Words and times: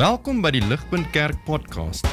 Welkom 0.00 0.38
by 0.40 0.48
die 0.54 0.62
Ligpunt 0.64 1.10
Kerk 1.12 1.36
podcast. 1.44 2.06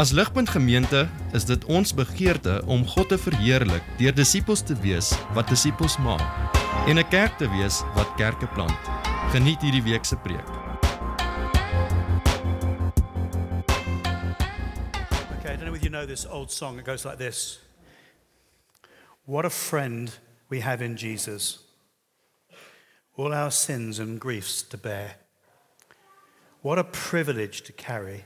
As 0.00 0.08
Ligpunt 0.16 0.48
Gemeente 0.48 1.02
is 1.36 1.44
dit 1.44 1.64
ons 1.68 1.90
begeerte 1.92 2.62
om 2.64 2.86
God 2.88 3.10
te 3.12 3.18
verheerlik 3.20 3.84
deur 3.98 4.14
disippels 4.16 4.62
te 4.64 4.72
wees 4.80 5.10
wat 5.36 5.52
disippels 5.52 5.98
maak 6.00 6.24
en 6.88 6.96
'n 6.96 7.04
kerk 7.12 7.36
te 7.36 7.44
wees 7.52 7.82
wat 7.92 8.08
kerke 8.16 8.48
plant. 8.56 8.80
Geniet 9.36 9.60
hierdie 9.60 9.84
week 9.84 10.04
se 10.08 10.16
preek. 10.16 10.48
Okay, 15.36 15.52
I 15.52 15.56
don't 15.60 15.68
know 15.68 15.76
whether 15.76 15.84
you 15.84 15.92
know 15.92 16.06
this 16.06 16.24
old 16.24 16.50
song. 16.50 16.78
It 16.78 16.86
goes 16.86 17.04
like 17.04 17.18
this 17.18 17.60
What 19.26 19.44
a 19.44 19.50
friend 19.50 20.08
we 20.48 20.60
have 20.60 20.80
in 20.80 20.96
Jesus, 20.96 21.58
all 23.14 23.34
our 23.34 23.50
sins 23.50 23.98
and 23.98 24.18
griefs 24.18 24.62
to 24.62 24.78
bear. 24.78 25.25
What 26.66 26.80
a 26.80 26.82
privilege 26.82 27.62
to 27.62 27.72
carry 27.72 28.24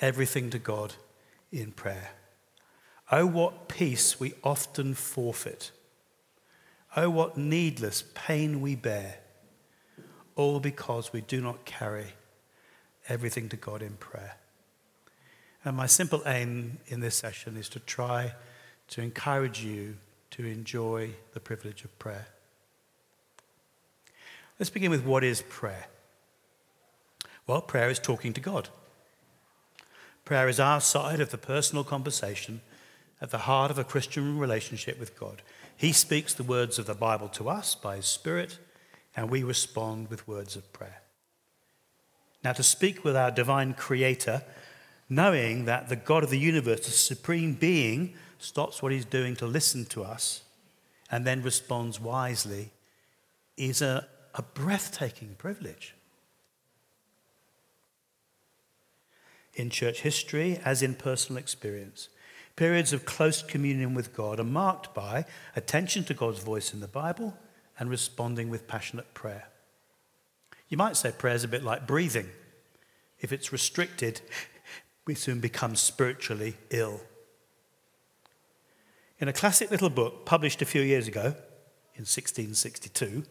everything 0.00 0.50
to 0.50 0.58
God 0.60 0.94
in 1.50 1.72
prayer. 1.72 2.10
Oh, 3.10 3.26
what 3.26 3.68
peace 3.68 4.20
we 4.20 4.34
often 4.44 4.94
forfeit. 4.94 5.72
Oh, 6.94 7.10
what 7.10 7.36
needless 7.36 8.04
pain 8.14 8.60
we 8.60 8.76
bear, 8.76 9.18
all 10.36 10.60
because 10.60 11.12
we 11.12 11.22
do 11.22 11.40
not 11.40 11.64
carry 11.64 12.14
everything 13.08 13.48
to 13.48 13.56
God 13.56 13.82
in 13.82 13.94
prayer. 13.94 14.36
And 15.64 15.76
my 15.76 15.86
simple 15.86 16.22
aim 16.24 16.78
in 16.86 17.00
this 17.00 17.16
session 17.16 17.56
is 17.56 17.68
to 17.70 17.80
try 17.80 18.32
to 18.90 19.02
encourage 19.02 19.64
you 19.64 19.96
to 20.30 20.46
enjoy 20.46 21.10
the 21.32 21.40
privilege 21.40 21.82
of 21.82 21.98
prayer. 21.98 22.28
Let's 24.56 24.70
begin 24.70 24.92
with 24.92 25.04
what 25.04 25.24
is 25.24 25.42
prayer? 25.42 25.88
Well, 27.46 27.60
prayer 27.60 27.90
is 27.90 27.98
talking 27.98 28.32
to 28.32 28.40
God. 28.40 28.68
Prayer 30.24 30.48
is 30.48 30.58
our 30.58 30.80
side 30.80 31.20
of 31.20 31.30
the 31.30 31.38
personal 31.38 31.84
conversation 31.84 32.60
at 33.20 33.30
the 33.30 33.38
heart 33.38 33.70
of 33.70 33.78
a 33.78 33.84
Christian 33.84 34.38
relationship 34.38 34.98
with 34.98 35.18
God. 35.18 35.42
He 35.76 35.92
speaks 35.92 36.34
the 36.34 36.42
words 36.42 36.78
of 36.78 36.86
the 36.86 36.94
Bible 36.94 37.28
to 37.28 37.48
us 37.48 37.74
by 37.74 37.96
His 37.96 38.06
Spirit, 38.06 38.58
and 39.16 39.30
we 39.30 39.44
respond 39.44 40.08
with 40.08 40.26
words 40.26 40.56
of 40.56 40.72
prayer. 40.72 41.02
Now, 42.42 42.52
to 42.52 42.62
speak 42.62 43.04
with 43.04 43.16
our 43.16 43.30
divine 43.30 43.74
Creator, 43.74 44.42
knowing 45.08 45.66
that 45.66 45.88
the 45.88 45.96
God 45.96 46.24
of 46.24 46.30
the 46.30 46.38
universe, 46.38 46.86
the 46.86 46.90
supreme 46.90 47.54
being, 47.54 48.14
stops 48.38 48.82
what 48.82 48.92
He's 48.92 49.04
doing 49.04 49.36
to 49.36 49.46
listen 49.46 49.84
to 49.86 50.02
us 50.02 50.42
and 51.10 51.24
then 51.24 51.42
responds 51.42 52.00
wisely, 52.00 52.70
is 53.56 53.80
a, 53.80 54.08
a 54.34 54.42
breathtaking 54.42 55.36
privilege. 55.38 55.94
In 59.56 59.70
church 59.70 60.02
history 60.02 60.60
as 60.64 60.82
in 60.82 60.94
personal 60.94 61.38
experience. 61.38 62.08
Periods 62.54 62.92
of 62.92 63.04
close 63.04 63.42
communion 63.42 63.92
with 63.94 64.14
God 64.14 64.38
are 64.38 64.44
marked 64.44 64.94
by 64.94 65.24
attention 65.54 66.04
to 66.04 66.14
God's 66.14 66.38
voice 66.38 66.72
in 66.72 66.80
the 66.80 66.88
Bible 66.88 67.36
and 67.78 67.90
responding 67.90 68.48
with 68.48 68.68
passionate 68.68 69.12
prayer. 69.12 69.48
You 70.68 70.76
might 70.76 70.96
say 70.96 71.12
prayer 71.12 71.34
is 71.34 71.44
a 71.44 71.48
bit 71.48 71.62
like 71.62 71.86
breathing. 71.86 72.28
If 73.20 73.32
it's 73.32 73.52
restricted, 73.52 74.20
we 75.06 75.14
soon 75.14 75.40
become 75.40 75.76
spiritually 75.76 76.56
ill. 76.70 77.00
In 79.18 79.28
a 79.28 79.32
classic 79.32 79.70
little 79.70 79.90
book 79.90 80.26
published 80.26 80.60
a 80.62 80.66
few 80.66 80.82
years 80.82 81.08
ago, 81.08 81.34
in 81.94 82.02
1662, 82.02 83.24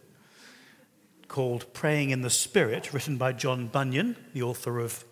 called 1.28 1.72
Praying 1.72 2.10
in 2.10 2.22
the 2.22 2.30
Spirit, 2.30 2.92
written 2.92 3.16
by 3.16 3.32
John 3.32 3.68
Bunyan, 3.68 4.16
the 4.32 4.42
author 4.42 4.80
of 4.80 5.04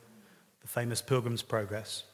the 0.64 0.68
famous 0.68 1.02
Pilgrim's 1.02 1.42
Progress, 1.42 2.04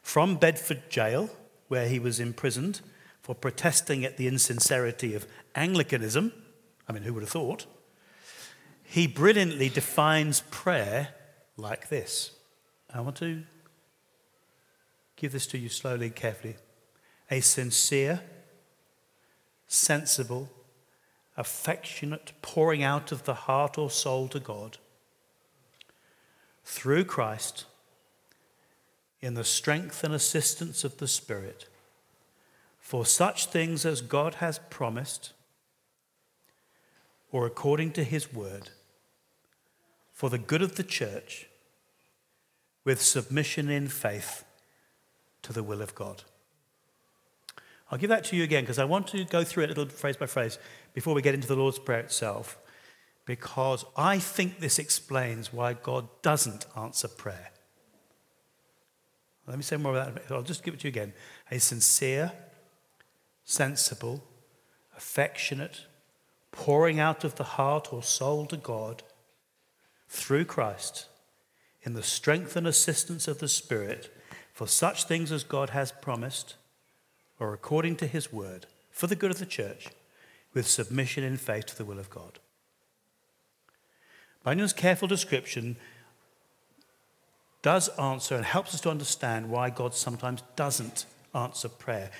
from 0.00 0.36
Bedford 0.36 0.88
Jail, 0.88 1.28
where 1.68 1.86
he 1.86 1.98
was 1.98 2.18
imprisoned 2.18 2.80
for 3.20 3.34
protesting 3.34 4.06
at 4.06 4.16
the 4.16 4.26
insincerity 4.26 5.14
of 5.14 5.26
Anglicanism. 5.54 6.32
I 6.88 6.92
mean, 6.92 7.02
who 7.02 7.12
would 7.12 7.22
have 7.22 7.28
thought? 7.28 7.66
He 8.82 9.06
brilliantly 9.06 9.68
defines 9.68 10.42
prayer 10.50 11.08
like 11.58 11.90
this. 11.90 12.30
I 12.92 13.02
want 13.02 13.16
to 13.16 13.42
give 15.16 15.32
this 15.32 15.46
to 15.48 15.58
you 15.58 15.68
slowly 15.68 16.06
and 16.06 16.16
carefully. 16.16 16.56
A 17.30 17.40
sincere, 17.40 18.22
sensible, 19.66 20.48
affectionate 21.36 22.32
pouring 22.40 22.82
out 22.82 23.12
of 23.12 23.24
the 23.24 23.34
heart 23.34 23.76
or 23.76 23.90
soul 23.90 24.26
to 24.28 24.40
God 24.40 24.78
through 26.64 27.04
Christ 27.04 27.66
in 29.24 29.34
the 29.34 29.44
strength 29.44 30.04
and 30.04 30.12
assistance 30.12 30.84
of 30.84 30.98
the 30.98 31.08
Spirit 31.08 31.66
for 32.78 33.06
such 33.06 33.46
things 33.46 33.86
as 33.86 34.02
God 34.02 34.34
has 34.34 34.60
promised 34.68 35.32
or 37.32 37.46
according 37.46 37.92
to 37.92 38.04
his 38.04 38.34
word 38.34 38.68
for 40.12 40.28
the 40.28 40.36
good 40.36 40.60
of 40.60 40.76
the 40.76 40.82
church 40.82 41.46
with 42.84 43.00
submission 43.00 43.70
in 43.70 43.88
faith 43.88 44.44
to 45.40 45.54
the 45.54 45.62
will 45.62 45.80
of 45.80 45.94
God. 45.94 46.22
I'll 47.90 47.98
give 47.98 48.10
that 48.10 48.24
to 48.24 48.36
you 48.36 48.44
again 48.44 48.64
because 48.64 48.78
I 48.78 48.84
want 48.84 49.06
to 49.08 49.24
go 49.24 49.42
through 49.42 49.64
it 49.64 49.70
a 49.70 49.74
little 49.74 49.86
phrase 49.86 50.18
by 50.18 50.26
phrase 50.26 50.58
before 50.92 51.14
we 51.14 51.22
get 51.22 51.34
into 51.34 51.48
the 51.48 51.56
Lord's 51.56 51.78
Prayer 51.78 52.00
itself 52.00 52.58
because 53.24 53.86
I 53.96 54.18
think 54.18 54.60
this 54.60 54.78
explains 54.78 55.50
why 55.50 55.72
God 55.72 56.08
doesn't 56.20 56.66
answer 56.76 57.08
prayer. 57.08 57.50
Let 59.46 59.56
me 59.56 59.62
say 59.62 59.76
more 59.76 59.96
about 59.96 60.14
that. 60.14 60.34
I'll 60.34 60.42
just 60.42 60.62
give 60.62 60.74
it 60.74 60.80
to 60.80 60.88
you 60.88 60.92
again. 60.92 61.12
A 61.50 61.58
sincere, 61.58 62.32
sensible, 63.44 64.22
affectionate, 64.96 65.82
pouring 66.50 66.98
out 66.98 67.24
of 67.24 67.34
the 67.34 67.44
heart 67.44 67.92
or 67.92 68.02
soul 68.02 68.46
to 68.46 68.56
God 68.56 69.02
through 70.08 70.44
Christ 70.44 71.06
in 71.82 71.94
the 71.94 72.02
strength 72.02 72.56
and 72.56 72.66
assistance 72.66 73.28
of 73.28 73.38
the 73.38 73.48
Spirit 73.48 74.16
for 74.52 74.66
such 74.66 75.04
things 75.04 75.32
as 75.32 75.44
God 75.44 75.70
has 75.70 75.92
promised 75.92 76.56
or 77.38 77.52
according 77.52 77.96
to 77.96 78.06
his 78.06 78.32
word 78.32 78.66
for 78.90 79.08
the 79.08 79.16
good 79.16 79.30
of 79.30 79.38
the 79.38 79.46
church 79.46 79.88
with 80.54 80.68
submission 80.68 81.24
in 81.24 81.36
faith 81.36 81.66
to 81.66 81.76
the 81.76 81.84
will 81.84 81.98
of 81.98 82.08
God. 82.08 82.38
Bunyan's 84.44 84.72
careful 84.72 85.08
description 85.08 85.76
does 87.64 87.88
answer 87.98 88.36
and 88.36 88.44
helps 88.44 88.74
us 88.74 88.80
to 88.82 88.90
understand 88.90 89.48
why 89.48 89.70
God 89.70 89.94
sometimes 89.94 90.42
doesn't 90.54 91.06
answer 91.34 91.66
prayer, 91.66 92.10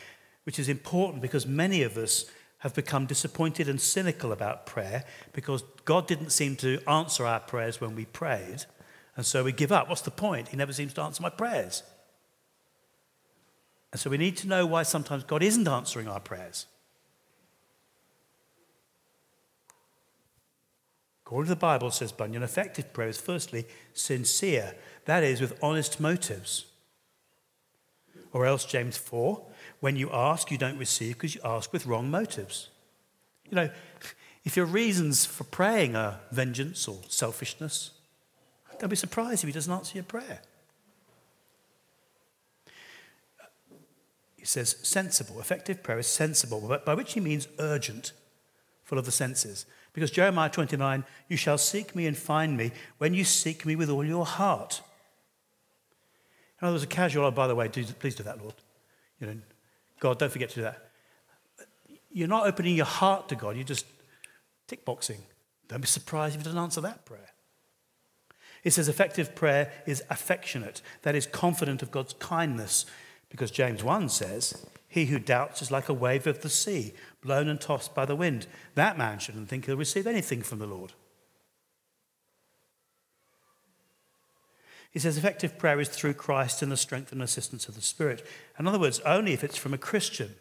which 0.45 0.59
is 0.59 0.71
important 0.71 1.21
because 1.21 1.47
many 1.47 1.83
of 1.83 1.99
us 1.99 2.25
have 2.61 2.75
become 2.75 3.05
disappointed 3.05 3.69
and 3.69 3.79
cynical 3.79 4.33
about 4.33 4.65
prayer 4.65 5.05
because 5.35 5.63
God 5.85 6.07
didn't 6.07 6.31
seem 6.31 6.57
to 6.57 6.81
answer 6.89 7.27
our 7.27 7.41
prayers 7.41 7.79
when 7.79 7.95
we 7.95 8.07
prayed. 8.07 8.65
And 9.17 9.27
so 9.27 9.45
we 9.45 9.53
give 9.53 9.71
up. 9.71 9.87
What's 9.87 10.01
the 10.01 10.11
point? 10.11 10.49
He 10.49 10.57
never 10.57 10.73
seems 10.73 10.95
to 10.95 11.03
answer 11.03 11.23
my 11.23 11.29
prayers. 11.29 11.83
And 13.93 14.01
so 14.01 14.09
we 14.09 14.17
need 14.17 14.39
to 14.39 14.49
know 14.49 14.65
why 14.65 14.83
sometimes 14.83 15.25
God 15.25 15.43
isn't 15.43 15.69
answering 15.69 16.09
our 16.09 16.21
prayers. 16.21 16.65
According 21.25 21.49
to 21.49 21.55
the 21.55 21.61
Bible, 21.61 21.91
says 21.91 22.13
Bunyan, 22.13 22.43
effective 22.43 22.93
prayer 22.93 23.09
is 23.09 23.19
firstly 23.19 23.65
sincere, 23.95 24.75
that 25.07 25.23
is, 25.23 25.41
with 25.41 25.59
honest 25.63 25.99
motives. 25.99 26.67
Or 28.33 28.45
else, 28.45 28.67
James 28.67 28.99
4, 28.99 29.43
when 29.81 29.97
you 29.97 30.11
ask, 30.13 30.51
you 30.51 30.59
don't 30.59 30.77
receive 30.77 31.15
because 31.15 31.35
you 31.35 31.41
ask 31.43 31.73
with 31.73 31.87
wrong 31.87 32.11
motives. 32.11 32.69
You 33.51 33.57
know, 33.57 33.71
if 34.45 34.57
your 34.57 34.67
reasons 34.67 35.25
for 35.25 35.45
praying 35.45 35.97
are 35.97 36.21
vengeance 36.31 36.87
or 36.87 36.99
selfishness, 37.09 37.93
don't 38.79 38.91
be 38.91 38.97
surprised 38.97 39.45
if 39.45 39.49
he 39.49 39.53
doesn't 39.53 39.73
answer 39.73 39.95
your 39.95 40.05
prayer. 40.05 40.41
He 44.37 44.45
says 44.45 44.77
sensible. 44.83 45.41
Effective 45.41 45.83
prayer 45.83 46.01
is 46.01 46.07
sensible, 46.07 46.61
but 46.69 46.85
by 46.85 46.93
which 46.93 47.15
he 47.15 47.21
means 47.21 47.49
urgent, 47.59 48.13
full 48.83 48.99
of 48.99 49.07
the 49.07 49.13
senses. 49.13 49.65
Because 49.95 50.11
Jeremiah 50.11 50.51
29, 50.51 51.05
you 51.29 51.37
shall 51.37 51.57
seek 51.57 51.97
me 51.97 52.07
and 52.07 52.19
find 52.19 52.57
me 52.57 52.73
when 52.99 53.15
you 53.15 53.25
seek 53.25 53.65
me 53.65 53.77
with 53.77 53.89
all 53.89 54.05
your 54.05 54.27
heart. 54.27 54.83
In 56.61 56.67
other 56.67 56.75
words, 56.75 56.85
a 56.85 56.89
casual, 56.89 57.25
oh, 57.25 57.31
by 57.31 57.47
the 57.47 57.55
way, 57.55 57.69
do, 57.69 57.85
please 57.85 58.17
do 58.17 58.25
that, 58.25 58.41
Lord. 58.41 58.55
You 59.21 59.29
know, 59.29 59.37
God, 60.01 60.19
don't 60.19 60.33
forget 60.33 60.51
to 60.51 60.55
do 60.57 60.63
that. 60.63 60.91
You're 62.13 62.29
not 62.29 62.47
opening 62.47 62.77
your 62.77 62.87
heart 62.87 63.29
to 63.29 63.37
God, 63.37 63.55
you're 63.57 63.65
just 63.65 63.87
tick 64.67 64.85
boxing. 64.85 65.23
Don't 65.69 65.81
be 65.81 65.87
surprised 65.87 66.35
if 66.35 66.41
He 66.41 66.45
doesn't 66.45 66.59
answer 66.59 66.81
that 66.81 67.05
prayer. 67.05 67.31
It 68.65 68.73
says 68.73 68.89
effective 68.89 69.35
prayer 69.35 69.71
is 69.87 70.03
affectionate, 70.11 70.83
that 71.03 71.15
is, 71.15 71.27
confident 71.27 71.83
of 71.83 71.91
God's 71.91 72.15
kindness, 72.15 72.87
because 73.29 73.51
James 73.51 73.85
1 73.85 74.09
says, 74.09 74.67
He 74.95 75.07
who 75.07 75.19
doubts 75.19 75.61
is 75.61 75.73
like 75.73 75.89
a 75.89 75.93
wave 75.93 76.25
of 76.29 76.43
the 76.43 76.49
sea, 76.49 76.95
blown 77.21 77.49
and 77.49 77.61
tossed 77.61 77.97
by 77.97 78.05
the 78.05 78.15
wind. 78.15 78.47
That 78.77 78.97
man 78.97 79.19
shouldn't 79.19 79.49
think 79.49 79.67
he'll 79.67 79.77
receive 79.77 80.07
anything 80.07 80.41
from 80.41 80.61
the 80.61 80.69
Lord. 80.69 80.93
He 84.93 85.01
says 85.01 85.19
effective 85.19 85.59
prayer 85.59 85.81
is 85.81 85.89
through 85.89 86.15
Christ 86.15 86.63
and 86.63 86.71
the 86.71 86.77
strength 86.77 87.11
and 87.11 87.21
assistance 87.21 87.67
of 87.67 87.75
the 87.75 87.81
Spirit. 87.81 88.25
In 88.57 88.69
other 88.69 88.79
words, 88.79 89.01
only 89.01 89.33
if 89.33 89.43
it's 89.43 89.57
from 89.57 89.75
a 89.75 89.79
Christian 89.79 90.37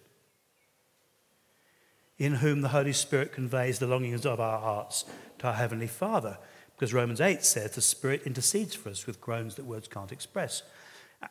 in 2.19 2.35
whom 2.35 2.61
the 2.61 2.69
Holy 2.69 2.93
Spirit 2.93 3.33
conveys 3.33 3.79
the 3.79 3.87
longings 3.87 4.23
of 4.23 4.39
our 4.39 4.59
hearts 4.59 5.03
to 5.39 5.47
our 5.47 5.53
Heavenly 5.53 5.87
Father. 5.87 6.37
Because 6.75 6.93
Romans 6.93 7.21
8 7.21 7.43
says 7.43 7.71
the 7.71 7.81
Spirit 7.81 8.21
intercedes 8.27 8.75
for 8.75 8.91
us 8.91 9.07
with 9.07 9.19
groans 9.19 9.55
that 9.55 9.65
words 9.65 9.87
can't 9.87 10.11
express. 10.11 10.61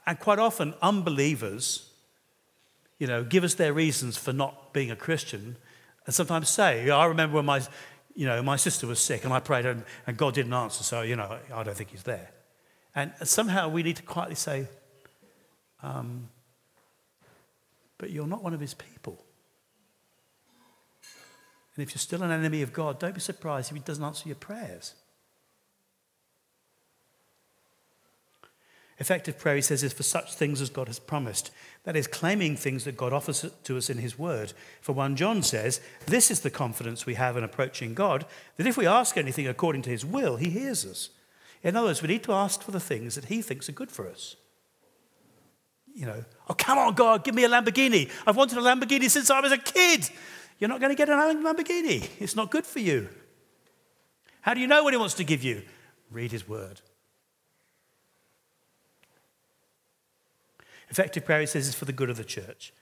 And 0.07 0.19
quite 0.19 0.41
often, 0.41 0.75
unbelievers, 0.83 1.92
you 3.03 3.09
know, 3.09 3.25
give 3.25 3.43
us 3.43 3.55
their 3.55 3.73
reasons 3.73 4.17
for 4.17 4.33
not 4.33 4.73
being 4.73 4.93
a 4.93 4.95
Christian 4.95 5.57
and 6.07 6.15
sometimes 6.15 6.49
say, 6.49 6.89
I 6.89 7.07
remember 7.07 7.35
when 7.35 7.47
my, 7.47 7.61
you 8.15 8.27
know, 8.27 8.41
my 8.45 8.55
sister 8.55 8.87
was 8.87 9.01
sick 9.01 9.25
and 9.25 9.33
I 9.33 9.41
prayed 9.41 9.67
and, 9.67 9.83
and 10.07 10.17
God 10.17 10.35
didn't 10.35 10.53
answer, 10.53 10.85
so, 10.85 11.03
you 11.03 11.17
know, 11.17 11.37
I 11.53 11.65
don't 11.65 11.77
think 11.77 11.91
he's 11.91 12.05
there. 12.05 12.31
And 12.95 13.13
somehow 13.25 13.69
we 13.69 13.83
need 13.83 13.97
to 13.97 14.05
quietly 14.05 14.37
say, 14.37 14.69
um, 15.83 16.29
but 17.99 18.11
you're 18.11 18.29
not 18.29 18.45
one 18.45 18.55
of 18.55 18.61
his 18.61 18.75
people. 18.75 19.19
And 21.75 21.83
if 21.83 21.93
you're 21.93 21.99
still 21.99 22.23
an 22.23 22.31
enemy 22.31 22.63
of 22.63 22.73
God, 22.73 23.01
don't 23.01 23.17
be 23.17 23.21
surprised 23.21 23.73
if 23.73 23.77
he 23.77 23.83
doesn't 23.83 24.05
answer 24.05 24.29
your 24.29 24.37
prayers. 24.37 24.95
Effective 29.03 29.37
prayer, 29.37 29.57
he 29.57 29.63
says, 29.63 29.83
is 29.83 29.93
for 29.93 30.05
such 30.05 30.35
things 30.35 30.61
as 30.61 30.71
God 30.71 30.87
has 30.87 31.01
promised. 31.01 31.51
That 31.83 31.97
is, 31.97 32.07
claiming 32.07 32.55
things 32.55 32.85
that 32.85 32.97
God 32.97 33.13
offers 33.13 33.45
to 33.65 33.77
us 33.77 33.91
in 33.91 33.99
his 33.99 34.17
word. 34.17 34.53
For 34.81 34.93
1 34.93 35.17
John 35.17 35.43
says, 35.43 35.81
This 36.07 36.31
is 36.31 36.39
the 36.39 36.51
confidence 36.51 37.05
we 37.05 37.15
have 37.15 37.37
in 37.37 37.43
approaching 37.43 37.95
God, 37.95 38.25
that 38.59 38.67
if 38.69 38.77
we 38.77 38.87
ask 38.87 39.17
anything 39.17 39.49
according 39.49 39.83
to 39.83 39.91
his 39.91 40.07
will, 40.07 40.37
he 40.37 40.51
hears 40.51 40.87
us. 40.87 41.11
In 41.65 41.75
other 41.75 41.89
words, 41.89 42.01
we 42.01 42.07
need 42.07 42.23
to 42.23 42.33
ask 42.33 42.63
for 42.63 42.71
the 42.71 42.79
things 42.79 43.17
that 43.17 43.25
He 43.25 43.43
thinks 43.43 43.69
are 43.69 43.73
good 43.73 43.91
for 43.91 44.09
us. 44.09 44.37
You 45.95 46.07
know, 46.07 46.25
oh, 46.49 46.55
come 46.55 46.79
on, 46.79 46.95
God, 46.95 47.25
give 47.25 47.35
me 47.35 47.43
a 47.43 47.49
Lamborghini. 47.49 48.09
I've 48.25 48.37
wanted 48.37 48.59
a 48.59 48.61
Lamborghini 48.61 49.11
since 49.11 49.31
I 49.31 49.41
was 49.41 49.51
a 49.51 49.59
kid. 49.59 50.09
You're 50.61 50.69
not 50.69 50.81
going 50.81 50.91
to 50.91 50.97
get 50.97 51.09
a 51.09 51.13
Lamborghini. 51.13 52.09
It's 52.21 52.37
not 52.37 52.53
good 52.53 52.65
for 52.65 52.79
you. 52.79 53.09
How 54.43 54.55
do 54.55 54.61
you 54.61 54.69
know 54.69 54.85
what 54.85 54.93
He 54.93 54.97
wants 54.97 55.15
to 55.15 55.25
give 55.25 55.43
you? 55.43 55.63
Read 56.11 56.31
His 56.31 56.49
Word. 56.49 56.81
Effective 60.93 61.25
prayer, 61.25 61.41
he 61.41 61.47
says, 61.47 61.67
is 61.67 61.75
for 61.75 61.87
the 61.87 61.93
good 61.93 62.11
of 62.11 62.19
the 62.19 62.25
church. 62.25 62.73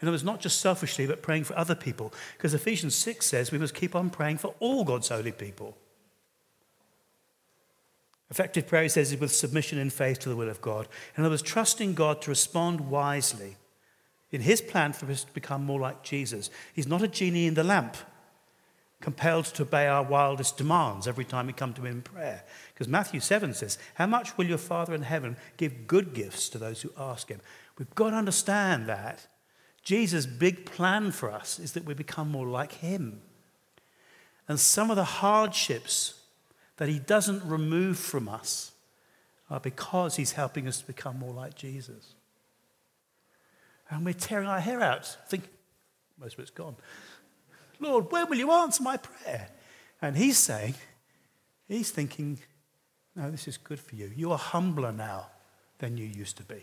In 0.00 0.08
other 0.08 0.14
words, 0.14 0.24
not 0.24 0.40
just 0.40 0.58
selfishly, 0.58 1.06
but 1.06 1.20
praying 1.20 1.44
for 1.44 1.56
other 1.56 1.74
people. 1.74 2.14
Because 2.36 2.54
Ephesians 2.54 2.94
6 2.94 3.26
says 3.26 3.52
we 3.52 3.58
must 3.58 3.74
keep 3.74 3.94
on 3.94 4.08
praying 4.08 4.38
for 4.38 4.54
all 4.58 4.84
God's 4.84 5.10
holy 5.10 5.32
people. 5.32 5.76
Effective 8.30 8.66
prayer, 8.66 8.84
he 8.84 8.88
says, 8.88 9.12
is 9.12 9.20
with 9.20 9.32
submission 9.32 9.78
and 9.78 9.92
faith 9.92 10.18
to 10.20 10.30
the 10.30 10.36
will 10.36 10.48
of 10.48 10.62
God. 10.62 10.88
In 11.14 11.22
other 11.22 11.30
words, 11.30 11.42
trusting 11.42 11.92
God 11.92 12.22
to 12.22 12.30
respond 12.30 12.80
wisely 12.80 13.56
in 14.30 14.40
his 14.40 14.62
plan 14.62 14.94
for 14.94 15.10
us 15.10 15.24
to 15.24 15.32
become 15.34 15.64
more 15.64 15.80
like 15.80 16.02
Jesus. 16.02 16.50
He's 16.72 16.86
not 16.86 17.02
a 17.02 17.08
genie 17.08 17.46
in 17.46 17.54
the 17.54 17.64
lamp, 17.64 17.98
compelled 19.02 19.44
to 19.46 19.62
obey 19.62 19.86
our 19.86 20.02
wildest 20.02 20.56
demands 20.56 21.06
every 21.06 21.24
time 21.26 21.46
we 21.46 21.52
come 21.52 21.74
to 21.74 21.82
him 21.82 21.96
in 21.96 22.02
prayer. 22.02 22.44
Because 22.78 22.86
Matthew 22.86 23.18
7 23.18 23.54
says, 23.54 23.76
How 23.94 24.06
much 24.06 24.38
will 24.38 24.46
your 24.46 24.56
Father 24.56 24.94
in 24.94 25.02
heaven 25.02 25.36
give 25.56 25.88
good 25.88 26.14
gifts 26.14 26.48
to 26.50 26.58
those 26.58 26.82
who 26.82 26.92
ask 26.96 27.28
him? 27.28 27.40
We've 27.76 27.92
got 27.96 28.10
to 28.10 28.16
understand 28.16 28.86
that. 28.86 29.26
Jesus' 29.82 30.26
big 30.26 30.64
plan 30.64 31.10
for 31.10 31.32
us 31.32 31.58
is 31.58 31.72
that 31.72 31.84
we 31.84 31.94
become 31.94 32.30
more 32.30 32.46
like 32.46 32.72
him. 32.72 33.20
And 34.46 34.60
some 34.60 34.90
of 34.90 34.96
the 34.96 35.04
hardships 35.04 36.20
that 36.78 36.88
He 36.88 36.98
doesn't 36.98 37.44
remove 37.44 37.98
from 37.98 38.28
us 38.28 38.72
are 39.50 39.60
because 39.60 40.16
He's 40.16 40.32
helping 40.32 40.68
us 40.68 40.80
to 40.80 40.86
become 40.86 41.18
more 41.18 41.34
like 41.34 41.54
Jesus. 41.54 42.14
And 43.90 44.04
we're 44.04 44.14
tearing 44.14 44.46
our 44.46 44.60
hair 44.60 44.80
out, 44.80 45.04
think 45.28 45.48
most 46.18 46.34
of 46.34 46.40
it's 46.40 46.50
gone. 46.50 46.76
Lord, 47.80 48.10
when 48.12 48.28
will 48.28 48.38
you 48.38 48.50
answer 48.52 48.82
my 48.82 48.96
prayer? 48.96 49.48
And 50.00 50.16
He's 50.16 50.38
saying, 50.38 50.74
He's 51.66 51.90
thinking, 51.90 52.38
no, 53.18 53.32
this 53.32 53.48
is 53.48 53.56
good 53.56 53.80
for 53.80 53.96
you. 53.96 54.12
You 54.14 54.30
are 54.30 54.38
humbler 54.38 54.92
now 54.92 55.26
than 55.80 55.96
you 55.96 56.04
used 56.04 56.36
to 56.36 56.44
be. 56.44 56.62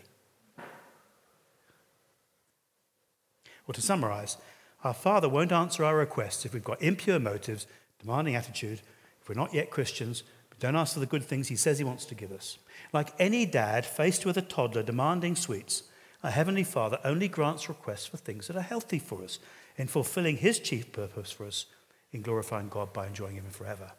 Well, 3.66 3.74
to 3.74 3.82
summarize, 3.82 4.38
our 4.82 4.94
Father 4.94 5.28
won't 5.28 5.52
answer 5.52 5.84
our 5.84 5.96
requests 5.96 6.46
if 6.46 6.54
we've 6.54 6.64
got 6.64 6.80
impure 6.80 7.18
motives, 7.18 7.66
demanding 8.00 8.36
attitude, 8.36 8.80
if 9.20 9.28
we're 9.28 9.34
not 9.34 9.52
yet 9.52 9.70
Christians, 9.70 10.22
don't 10.58 10.76
ask 10.76 10.94
for 10.94 11.00
the 11.00 11.06
good 11.06 11.24
things 11.24 11.48
he 11.48 11.56
says 11.56 11.76
he 11.76 11.84
wants 11.84 12.06
to 12.06 12.14
give 12.14 12.32
us. 12.32 12.56
Like 12.90 13.12
any 13.18 13.44
dad 13.44 13.84
faced 13.84 14.24
with 14.24 14.38
a 14.38 14.42
toddler 14.42 14.82
demanding 14.82 15.36
sweets, 15.36 15.82
our 16.24 16.30
Heavenly 16.30 16.64
Father 16.64 16.98
only 17.04 17.28
grants 17.28 17.68
requests 17.68 18.06
for 18.06 18.16
things 18.16 18.46
that 18.46 18.56
are 18.56 18.62
healthy 18.62 18.98
for 18.98 19.22
us 19.22 19.38
in 19.76 19.88
fulfilling 19.88 20.38
his 20.38 20.58
chief 20.58 20.90
purpose 20.90 21.30
for 21.30 21.44
us 21.44 21.66
in 22.12 22.22
glorifying 22.22 22.70
God 22.70 22.94
by 22.94 23.06
enjoying 23.06 23.34
him 23.34 23.50
forever. 23.50 23.92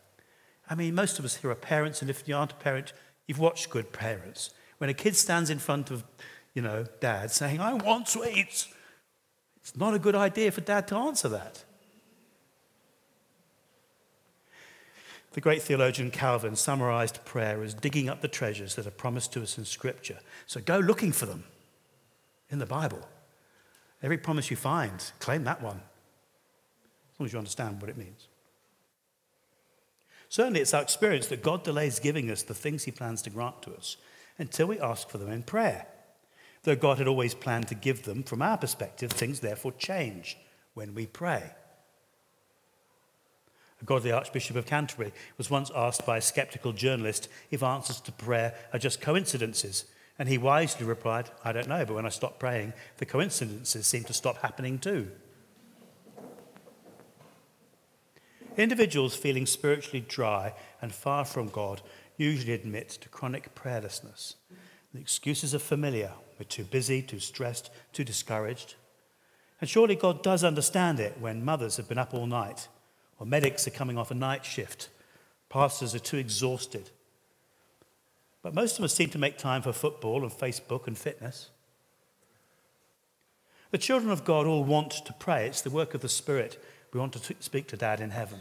I 0.69 0.75
mean, 0.75 0.96
most 0.96 1.19
of 1.19 1.25
us 1.25 1.38
here 1.38 1.50
are 1.50 1.56
parents, 1.56 2.02
and 2.02 2.10
if 2.10 2.28
you 2.28 2.36
aren't 2.36 2.52
a 2.52 2.56
parent, 2.56 2.94
you've 3.25 3.40
watched 3.40 3.69
good 3.69 3.94
parents. 3.94 4.52
When 4.78 4.90
a 4.90 4.94
kid 4.94 5.16
stands 5.16 5.50
in 5.50 5.60
front 5.60 5.92
of, 5.92 6.04
you 6.54 6.62
know, 6.62 6.86
dad 7.00 7.31
saying, 7.31 7.60
I 7.60 7.74
want 7.74 8.08
sweets, 8.08 8.68
it's 9.60 9.75
not 9.75 9.94
a 9.94 10.00
good 10.00 10.16
idea 10.16 10.52
for 10.52 10.62
dad 10.62 10.88
to 10.90 10.96
answer 10.96 11.30
that. 11.30 11.64
The 15.34 15.42
great 15.42 15.62
theologian 15.62 16.10
Calvin 16.10 16.56
summarized 16.56 17.24
prayer 17.24 17.62
as 17.62 17.74
digging 17.74 18.10
up 18.10 18.22
the 18.22 18.28
treasures 18.28 18.75
that 18.75 18.88
are 18.88 18.92
promised 18.92 19.34
to 19.34 19.44
us 19.44 19.58
in 19.58 19.66
Scripture. 19.66 20.18
So 20.48 20.60
go 20.60 20.80
looking 20.80 21.12
for 21.12 21.28
them 21.28 21.44
in 22.50 22.60
the 22.60 22.66
Bible. 22.66 23.08
Every 24.02 24.18
promise 24.18 24.50
you 24.50 24.58
find, 24.58 25.12
claim 25.20 25.44
that 25.44 25.62
one, 25.62 25.81
as 27.13 27.20
long 27.20 27.25
as 27.28 27.34
you 27.34 27.40
understand 27.40 27.81
what 27.81 27.90
it 27.90 27.98
means. 27.98 28.28
Certainly, 30.29 30.62
it's 30.62 30.74
our 30.74 30.81
experience 30.81 31.27
that 31.27 31.44
God 31.44 31.63
delays 31.63 32.00
giving 32.00 32.29
us 32.29 32.44
the 32.44 32.53
things 32.53 32.83
He 32.83 32.91
plans 32.91 33.21
to 33.24 33.29
grant 33.29 33.62
to 33.63 33.74
us 33.74 33.97
until 34.38 34.68
we 34.68 34.79
ask 34.79 35.09
for 35.09 35.18
them 35.18 35.31
in 35.31 35.44
prayer. 35.44 35.88
Though 36.63 36.75
God 36.75 36.97
had 36.97 37.07
always 37.07 37.33
planned 37.33 37.69
to 37.69 37.75
give 37.75 38.03
them, 38.03 38.24
from 38.24 38.41
our 38.41 38.57
perspective, 38.57 39.12
things 39.12 39.39
therefore 39.39 39.71
change 39.74 40.38
when 40.74 40.94
we 40.94 41.06
pray. 41.06 41.51
A 43.81 43.85
godly 43.85 44.12
Archbishop 44.12 44.56
of 44.56 44.65
Canterbury 44.65 45.13
was 45.38 45.50
once 45.50 45.71
asked 45.75 46.06
by 46.06 46.18
a 46.18 46.21
skeptical 46.21 46.74
journalist 46.74 47.29
if 47.51 47.63
answers 47.63 48.01
to 48.01 48.12
prayer 48.12 48.55
are 48.74 48.79
just 48.79 49.01
coincidences. 49.01 49.86
And 50.19 50.27
he 50.27 50.38
wisely 50.38 50.86
replied, 50.86 51.29
I 51.43 51.51
don't 51.51 51.67
know, 51.67 51.86
but 51.86 51.93
when 51.93 52.05
I 52.05 52.10
stop 52.10 52.39
praying, 52.39 52.74
the 52.98 53.05
coincidences 53.05 53.86
seem 53.86 54.03
to 54.05 54.13
stop 54.13 54.38
happening 54.38 54.79
too. 54.79 55.12
Individuals 58.58 59.16
feeling 59.16 59.46
spiritually 59.46 60.04
dry 60.08 60.54
and 60.82 60.92
far 60.92 61.24
from 61.26 61.48
God 61.48 61.82
usually 62.18 62.54
admit 62.54 62.90
to 62.90 63.10
chronic 63.10 63.54
prayerlessness. 63.54 64.34
The 64.94 65.00
excuses 65.00 65.54
are 65.54 65.60
familiar. 65.60 66.12
We're 66.40 66.46
too 66.46 66.64
busy, 66.64 67.04
too 67.04 67.20
stressed, 67.20 67.70
too 67.94 68.04
discouraged. 68.04 68.76
And 69.62 69.70
surely 69.70 69.96
God 69.96 70.24
does 70.24 70.44
understand 70.44 71.00
it 71.00 71.18
when 71.20 71.46
mothers 71.46 71.78
have 71.78 71.88
been 71.88 71.98
up 71.98 72.14
all 72.14 72.26
night 72.26 72.68
or 73.20 73.26
medics 73.26 73.68
are 73.68 73.72
coming 73.72 73.98
off 73.98 74.12
a 74.12 74.16
night 74.16 74.44
shift. 74.44 74.90
Pastors 75.50 75.96
are 75.96 76.00
too 76.00 76.18
exhausted. 76.18 76.90
But 78.42 78.54
most 78.54 78.78
of 78.78 78.86
us 78.86 78.94
seem 78.94 79.10
to 79.10 79.18
make 79.18 79.38
time 79.38 79.62
for 79.62 79.74
football 79.74 80.24
and 80.24 80.32
Facebook 80.32 80.88
and 80.88 80.98
fitness. 80.98 81.50
The 83.72 83.78
children 83.78 84.12
of 84.12 84.24
God 84.24 84.46
all 84.46 84.64
want 84.64 84.92
to 85.06 85.14
pray. 85.14 85.48
It's 85.48 85.62
the 85.62 85.70
work 85.70 85.94
of 85.94 86.02
the 86.02 86.10
Spirit. 86.10 86.64
We 86.94 87.00
want 87.00 87.13
to 87.13 87.36
speak 87.39 87.67
to 87.67 87.77
Dad 87.77 88.00
in 88.00 88.12
heaven. 88.12 88.39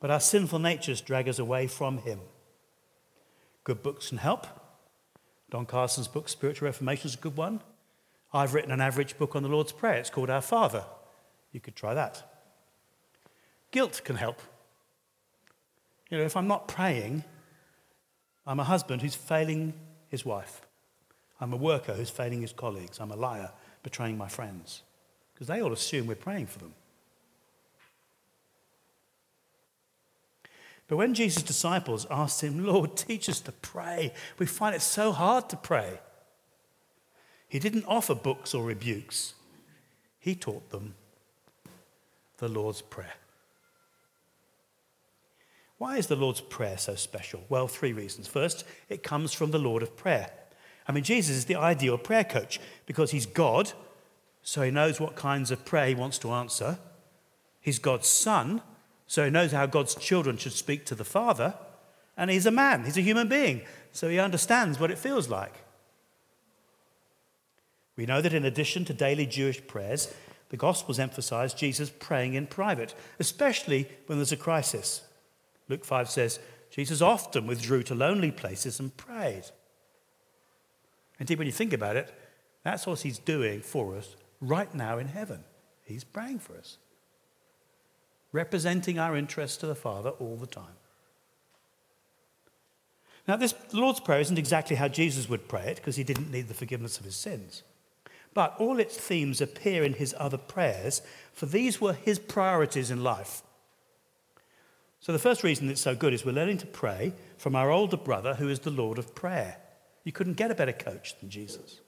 But 0.00 0.10
our 0.10 0.20
sinful 0.20 0.58
natures 0.58 1.00
drag 1.00 1.28
us 1.28 1.38
away 1.38 1.66
from 1.66 1.98
Him. 1.98 2.20
Good 3.64 3.82
books 3.82 4.10
can 4.10 4.18
help. 4.18 4.46
Don 5.50 5.66
Carson's 5.66 6.08
book, 6.08 6.28
Spiritual 6.28 6.66
Reformation, 6.66 7.08
is 7.08 7.14
a 7.14 7.18
good 7.18 7.36
one. 7.36 7.60
I've 8.32 8.54
written 8.54 8.72
an 8.72 8.80
average 8.80 9.16
book 9.16 9.36
on 9.36 9.42
the 9.42 9.48
Lord's 9.48 9.72
Prayer. 9.72 9.94
It's 9.94 10.10
called 10.10 10.28
Our 10.28 10.40
Father. 10.40 10.84
You 11.52 11.60
could 11.60 11.76
try 11.76 11.94
that. 11.94 12.22
Guilt 13.70 14.02
can 14.04 14.16
help. 14.16 14.40
You 16.10 16.18
know, 16.18 16.24
if 16.24 16.36
I'm 16.36 16.48
not 16.48 16.68
praying, 16.68 17.24
I'm 18.46 18.60
a 18.60 18.64
husband 18.64 19.02
who's 19.02 19.14
failing 19.14 19.72
his 20.08 20.24
wife. 20.24 20.60
I'm 21.40 21.52
a 21.52 21.56
worker 21.56 21.94
who's 21.94 22.10
failing 22.10 22.42
his 22.42 22.52
colleagues. 22.52 22.98
I'm 23.00 23.10
a 23.10 23.16
liar, 23.16 23.50
betraying 23.82 24.18
my 24.18 24.28
friends. 24.28 24.82
Because 25.32 25.46
they 25.46 25.60
all 25.60 25.72
assume 25.72 26.06
we're 26.06 26.14
praying 26.14 26.46
for 26.46 26.58
them. 26.58 26.74
But 30.94 30.98
when 30.98 31.14
Jesus' 31.14 31.42
disciples 31.42 32.06
asked 32.08 32.40
him, 32.40 32.64
Lord, 32.64 32.96
teach 32.96 33.28
us 33.28 33.40
to 33.40 33.50
pray, 33.50 34.12
we 34.38 34.46
find 34.46 34.76
it 34.76 34.80
so 34.80 35.10
hard 35.10 35.48
to 35.48 35.56
pray. 35.56 35.98
He 37.48 37.58
didn't 37.58 37.84
offer 37.88 38.14
books 38.14 38.54
or 38.54 38.62
rebukes, 38.62 39.34
he 40.20 40.36
taught 40.36 40.70
them 40.70 40.94
the 42.36 42.46
Lord's 42.46 42.80
Prayer. 42.80 43.14
Why 45.78 45.96
is 45.96 46.06
the 46.06 46.14
Lord's 46.14 46.40
Prayer 46.40 46.78
so 46.78 46.94
special? 46.94 47.42
Well, 47.48 47.66
three 47.66 47.92
reasons. 47.92 48.28
First, 48.28 48.62
it 48.88 49.02
comes 49.02 49.32
from 49.32 49.50
the 49.50 49.58
Lord 49.58 49.82
of 49.82 49.96
Prayer. 49.96 50.30
I 50.86 50.92
mean, 50.92 51.02
Jesus 51.02 51.34
is 51.34 51.46
the 51.46 51.56
ideal 51.56 51.98
prayer 51.98 52.22
coach 52.22 52.60
because 52.86 53.10
he's 53.10 53.26
God, 53.26 53.72
so 54.42 54.62
he 54.62 54.70
knows 54.70 55.00
what 55.00 55.16
kinds 55.16 55.50
of 55.50 55.64
prayer 55.64 55.88
he 55.88 55.96
wants 55.96 56.18
to 56.18 56.30
answer. 56.30 56.78
He's 57.60 57.80
God's 57.80 58.06
son, 58.06 58.62
so 59.06 59.24
he 59.24 59.30
knows 59.30 59.52
how 59.52 59.66
God's 59.66 59.94
children 59.94 60.36
should 60.36 60.52
speak 60.52 60.86
to 60.86 60.94
the 60.94 61.04
Father. 61.04 61.54
And 62.16 62.30
he's 62.30 62.46
a 62.46 62.50
man, 62.50 62.84
he's 62.84 62.96
a 62.96 63.02
human 63.02 63.28
being, 63.28 63.62
so 63.92 64.08
he 64.08 64.18
understands 64.18 64.78
what 64.78 64.90
it 64.90 64.98
feels 64.98 65.28
like. 65.28 65.54
We 67.96 68.06
know 68.06 68.20
that 68.20 68.34
in 68.34 68.44
addition 68.44 68.84
to 68.86 68.94
daily 68.94 69.26
Jewish 69.26 69.64
prayers, 69.66 70.12
the 70.48 70.56
Gospels 70.56 70.98
emphasize 70.98 71.54
Jesus 71.54 71.90
praying 71.90 72.34
in 72.34 72.46
private, 72.46 72.94
especially 73.18 73.88
when 74.06 74.18
there's 74.18 74.32
a 74.32 74.36
crisis. 74.36 75.02
Luke 75.68 75.84
5 75.84 76.10
says, 76.10 76.38
Jesus 76.70 77.00
often 77.00 77.46
withdrew 77.46 77.82
to 77.84 77.94
lonely 77.94 78.30
places 78.30 78.80
and 78.80 78.96
prayed. 78.96 79.44
Indeed, 81.18 81.38
when 81.38 81.46
you 81.46 81.52
think 81.52 81.72
about 81.72 81.96
it, 81.96 82.12
that's 82.64 82.86
what 82.86 83.00
he's 83.00 83.18
doing 83.18 83.60
for 83.60 83.96
us 83.96 84.16
right 84.40 84.72
now 84.74 84.98
in 84.98 85.06
heaven. 85.06 85.44
He's 85.84 86.04
praying 86.04 86.40
for 86.40 86.56
us, 86.56 86.78
representing 88.34 88.98
our 88.98 89.16
interests 89.16 89.56
to 89.58 89.66
the 89.66 89.76
Father 89.76 90.10
all 90.10 90.36
the 90.36 90.46
time. 90.46 90.76
Now, 93.28 93.36
this 93.36 93.54
Lord's 93.72 94.00
Prayer 94.00 94.20
isn't 94.20 94.38
exactly 94.38 94.76
how 94.76 94.88
Jesus 94.88 95.28
would 95.28 95.48
pray 95.48 95.68
it 95.68 95.76
because 95.76 95.96
he 95.96 96.04
didn't 96.04 96.32
need 96.32 96.48
the 96.48 96.54
forgiveness 96.54 96.98
of 96.98 97.04
his 97.04 97.16
sins. 97.16 97.62
But 98.34 98.56
all 98.58 98.80
its 98.80 98.96
themes 98.96 99.40
appear 99.40 99.84
in 99.84 99.94
his 99.94 100.14
other 100.18 100.36
prayers, 100.36 101.00
for 101.32 101.46
these 101.46 101.80
were 101.80 101.92
his 101.92 102.18
priorities 102.18 102.90
in 102.90 103.04
life. 103.04 103.42
So, 104.98 105.12
the 105.12 105.18
first 105.20 105.44
reason 105.44 105.70
it's 105.70 105.80
so 105.80 105.94
good 105.94 106.12
is 106.12 106.24
we're 106.24 106.32
learning 106.32 106.58
to 106.58 106.66
pray 106.66 107.12
from 107.38 107.54
our 107.54 107.70
older 107.70 107.96
brother 107.96 108.34
who 108.34 108.48
is 108.48 108.60
the 108.60 108.70
Lord 108.70 108.98
of 108.98 109.14
prayer. 109.14 109.58
You 110.02 110.10
couldn't 110.10 110.34
get 110.34 110.50
a 110.50 110.56
better 110.56 110.72
coach 110.72 111.18
than 111.20 111.30
Jesus. 111.30 111.80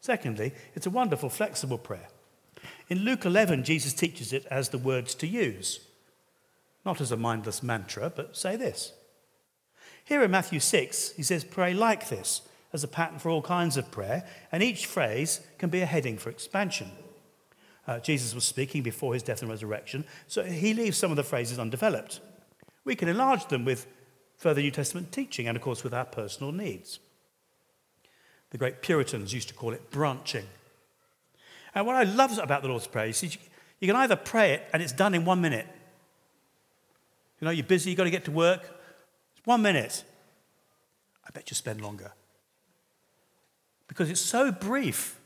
Secondly, 0.00 0.52
it's 0.74 0.86
a 0.86 0.90
wonderful, 0.90 1.28
flexible 1.28 1.78
prayer. 1.78 2.08
In 2.90 3.04
Luke 3.04 3.24
11, 3.24 3.62
Jesus 3.62 3.94
teaches 3.94 4.32
it 4.32 4.44
as 4.50 4.68
the 4.68 4.78
words 4.78 5.14
to 5.14 5.26
use, 5.28 5.78
not 6.84 7.00
as 7.00 7.12
a 7.12 7.16
mindless 7.16 7.62
mantra, 7.62 8.12
but 8.14 8.36
say 8.36 8.56
this. 8.56 8.92
Here 10.04 10.24
in 10.24 10.32
Matthew 10.32 10.58
6, 10.58 11.12
he 11.12 11.22
says, 11.22 11.44
Pray 11.44 11.72
like 11.72 12.08
this, 12.08 12.42
as 12.72 12.82
a 12.82 12.88
pattern 12.88 13.20
for 13.20 13.30
all 13.30 13.42
kinds 13.42 13.76
of 13.76 13.92
prayer, 13.92 14.26
and 14.50 14.60
each 14.60 14.86
phrase 14.86 15.40
can 15.56 15.70
be 15.70 15.82
a 15.82 15.86
heading 15.86 16.18
for 16.18 16.30
expansion. 16.30 16.90
Uh, 17.86 18.00
Jesus 18.00 18.34
was 18.34 18.44
speaking 18.44 18.82
before 18.82 19.14
his 19.14 19.22
death 19.22 19.40
and 19.40 19.50
resurrection, 19.50 20.04
so 20.26 20.42
he 20.42 20.74
leaves 20.74 20.98
some 20.98 21.12
of 21.12 21.16
the 21.16 21.22
phrases 21.22 21.60
undeveloped. 21.60 22.18
We 22.84 22.96
can 22.96 23.08
enlarge 23.08 23.46
them 23.46 23.64
with 23.64 23.86
further 24.36 24.62
New 24.62 24.72
Testament 24.72 25.12
teaching 25.12 25.46
and, 25.46 25.56
of 25.56 25.62
course, 25.62 25.84
with 25.84 25.94
our 25.94 26.06
personal 26.06 26.50
needs. 26.50 26.98
The 28.50 28.58
great 28.58 28.82
Puritans 28.82 29.32
used 29.32 29.46
to 29.48 29.54
call 29.54 29.72
it 29.72 29.92
branching. 29.92 30.46
And 31.74 31.86
what 31.86 31.96
I 31.96 32.04
love 32.04 32.36
about 32.38 32.62
the 32.62 32.68
Lord's 32.68 32.86
Prayer 32.86 33.06
is 33.06 33.22
you 33.22 33.86
can 33.86 33.96
either 33.96 34.16
pray 34.16 34.52
it 34.52 34.68
and 34.72 34.82
it's 34.82 34.92
done 34.92 35.14
in 35.14 35.24
one 35.24 35.40
minute. 35.40 35.66
You 37.40 37.46
know, 37.46 37.50
you're 37.50 37.64
busy, 37.64 37.90
you've 37.90 37.96
got 37.96 38.04
to 38.04 38.10
get 38.10 38.24
to 38.26 38.30
work. 38.30 38.62
It's 39.36 39.46
one 39.46 39.62
minute. 39.62 40.04
I 41.26 41.30
bet 41.30 41.50
you 41.50 41.54
spend 41.54 41.80
longer. 41.80 42.12
Because 43.88 44.10
it's 44.10 44.20
so 44.20 44.52
brief. 44.52 45.18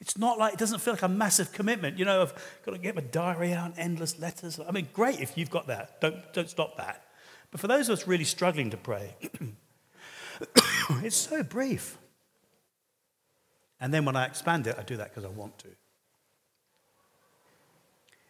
It's 0.00 0.18
not 0.18 0.38
like, 0.38 0.54
it 0.54 0.58
doesn't 0.58 0.80
feel 0.80 0.94
like 0.94 1.02
a 1.02 1.08
massive 1.08 1.52
commitment. 1.52 1.98
You 1.98 2.04
know, 2.04 2.22
I've 2.22 2.34
got 2.64 2.72
to 2.72 2.78
get 2.78 2.94
my 2.94 3.02
diary 3.02 3.52
out, 3.52 3.74
endless 3.76 4.18
letters. 4.18 4.58
I 4.66 4.70
mean, 4.72 4.88
great 4.92 5.20
if 5.20 5.36
you've 5.36 5.50
got 5.50 5.66
that. 5.68 6.00
Don't, 6.00 6.16
don't 6.32 6.50
stop 6.50 6.76
that. 6.76 7.04
But 7.50 7.60
for 7.60 7.68
those 7.68 7.88
of 7.88 7.98
us 7.98 8.06
really 8.06 8.24
struggling 8.24 8.70
to 8.70 8.76
pray, 8.76 9.14
it's 11.02 11.16
so 11.16 11.42
brief. 11.42 11.98
And 13.82 13.92
then 13.92 14.04
when 14.04 14.14
I 14.14 14.26
expand 14.26 14.68
it, 14.68 14.76
I 14.78 14.84
do 14.84 14.96
that 14.96 15.10
because 15.10 15.24
I 15.24 15.34
want 15.34 15.58
to. 15.58 15.68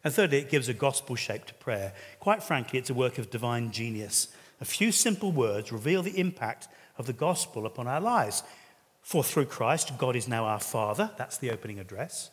And 0.02 0.12
thirdly, 0.12 0.38
it 0.38 0.50
gives 0.50 0.68
a 0.71 0.75
gospel 0.75 1.14
shape 1.14 1.44
to 1.44 1.54
prayer. 1.54 1.92
Quite 2.21 2.42
frankly, 2.42 2.78
it's 2.78 2.88
a 2.88 2.94
work 2.94 3.18
of 3.18 3.30
divine 3.30 3.71
genius. 3.71 4.28
A 4.62 4.64
few 4.64 4.90
simple 4.90 5.30
words 5.30 5.71
reveal 5.71 6.02
the 6.02 6.18
impact 6.18 6.68
of 6.97 7.06
the 7.06 7.12
gospel 7.12 7.66
upon 7.66 7.87
our 7.87 8.00
lives. 8.00 8.42
For 9.02 9.23
through 9.23 9.44
Christ, 9.44 9.92
God 9.99 10.16
is 10.16 10.26
now 10.26 10.47
our 10.47 10.59
Father. 10.59 11.11
That's 11.18 11.37
the 11.37 11.50
opening 11.50 11.78
address. 11.78 12.30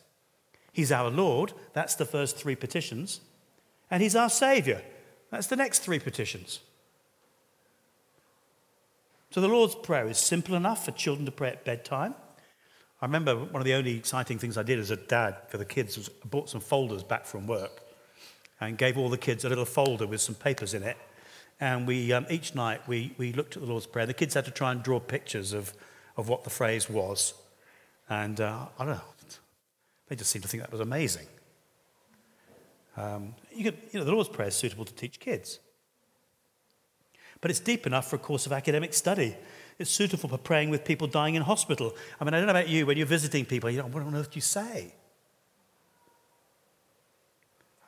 He's 0.72 0.90
our 0.90 1.10
Lord. 1.10 1.52
That's 1.74 1.96
the 1.96 2.06
first 2.06 2.38
three 2.38 2.56
petitions. 2.56 3.20
And 3.90 4.02
He's 4.02 4.16
our 4.16 4.30
Savior. 4.30 4.80
That's 5.30 5.46
the 5.46 5.56
next 5.56 5.80
three 5.80 5.98
petitions. 5.98 6.60
So 9.30 9.42
the 9.42 9.48
Lord's 9.48 9.74
Prayer 9.74 10.08
is 10.08 10.16
simple 10.16 10.54
enough 10.54 10.86
for 10.86 10.92
children 10.92 11.26
to 11.26 11.32
pray 11.32 11.50
at 11.50 11.66
bedtime. 11.66 12.14
I 13.02 13.06
remember 13.06 13.34
one 13.34 13.62
of 13.62 13.64
the 13.64 13.74
only 13.74 13.96
exciting 13.96 14.38
things 14.38 14.58
I 14.58 14.62
did 14.62 14.78
as 14.78 14.90
a 14.90 14.96
dad 14.96 15.36
for 15.48 15.56
the 15.56 15.64
kids 15.64 15.96
was 15.96 16.10
I 16.22 16.28
bought 16.28 16.50
some 16.50 16.60
folders 16.60 17.02
back 17.02 17.24
from 17.24 17.46
work 17.46 17.80
and 18.60 18.76
gave 18.76 18.98
all 18.98 19.08
the 19.08 19.16
kids 19.16 19.44
a 19.44 19.48
little 19.48 19.64
folder 19.64 20.06
with 20.06 20.20
some 20.20 20.34
papers 20.34 20.74
in 20.74 20.82
it. 20.82 20.98
And 21.60 21.86
we, 21.86 22.12
um, 22.12 22.26
each 22.28 22.54
night 22.54 22.86
we, 22.86 23.14
we 23.16 23.32
looked 23.32 23.56
at 23.56 23.62
the 23.62 23.68
Lord's 23.68 23.86
Prayer. 23.86 24.04
The 24.04 24.12
kids 24.12 24.34
had 24.34 24.44
to 24.44 24.50
try 24.50 24.70
and 24.70 24.82
draw 24.82 25.00
pictures 25.00 25.54
of, 25.54 25.72
of 26.18 26.28
what 26.28 26.44
the 26.44 26.50
phrase 26.50 26.90
was. 26.90 27.32
And 28.10 28.38
uh, 28.38 28.66
I 28.78 28.84
don't 28.84 28.94
know, 28.94 29.02
they 30.08 30.16
just 30.16 30.30
seemed 30.30 30.42
to 30.42 30.48
think 30.48 30.62
that 30.62 30.72
was 30.72 30.80
amazing. 30.80 31.26
Um, 32.98 33.34
you, 33.50 33.64
could, 33.64 33.78
you 33.92 33.98
know, 33.98 34.04
the 34.04 34.12
Lord's 34.12 34.28
Prayer 34.28 34.48
is 34.48 34.54
suitable 34.54 34.84
to 34.84 34.92
teach 34.92 35.20
kids. 35.20 35.58
But 37.40 37.50
it's 37.50 37.60
deep 37.60 37.86
enough 37.86 38.10
for 38.10 38.16
a 38.16 38.18
course 38.18 38.44
of 38.44 38.52
academic 38.52 38.92
study. 38.92 39.36
It's 39.80 39.90
suitable 39.90 40.28
for 40.28 40.36
praying 40.36 40.68
with 40.68 40.84
people 40.84 41.06
dying 41.06 41.36
in 41.36 41.42
hospital. 41.42 41.96
I 42.20 42.24
mean, 42.24 42.34
I 42.34 42.36
don't 42.36 42.46
know 42.46 42.50
about 42.50 42.68
you, 42.68 42.84
when 42.84 42.98
you're 42.98 43.06
visiting 43.06 43.46
people, 43.46 43.70
you 43.70 43.78
know, 43.78 43.86
what 43.86 44.02
on 44.02 44.14
earth 44.14 44.30
do 44.30 44.36
you 44.36 44.42
say? 44.42 44.92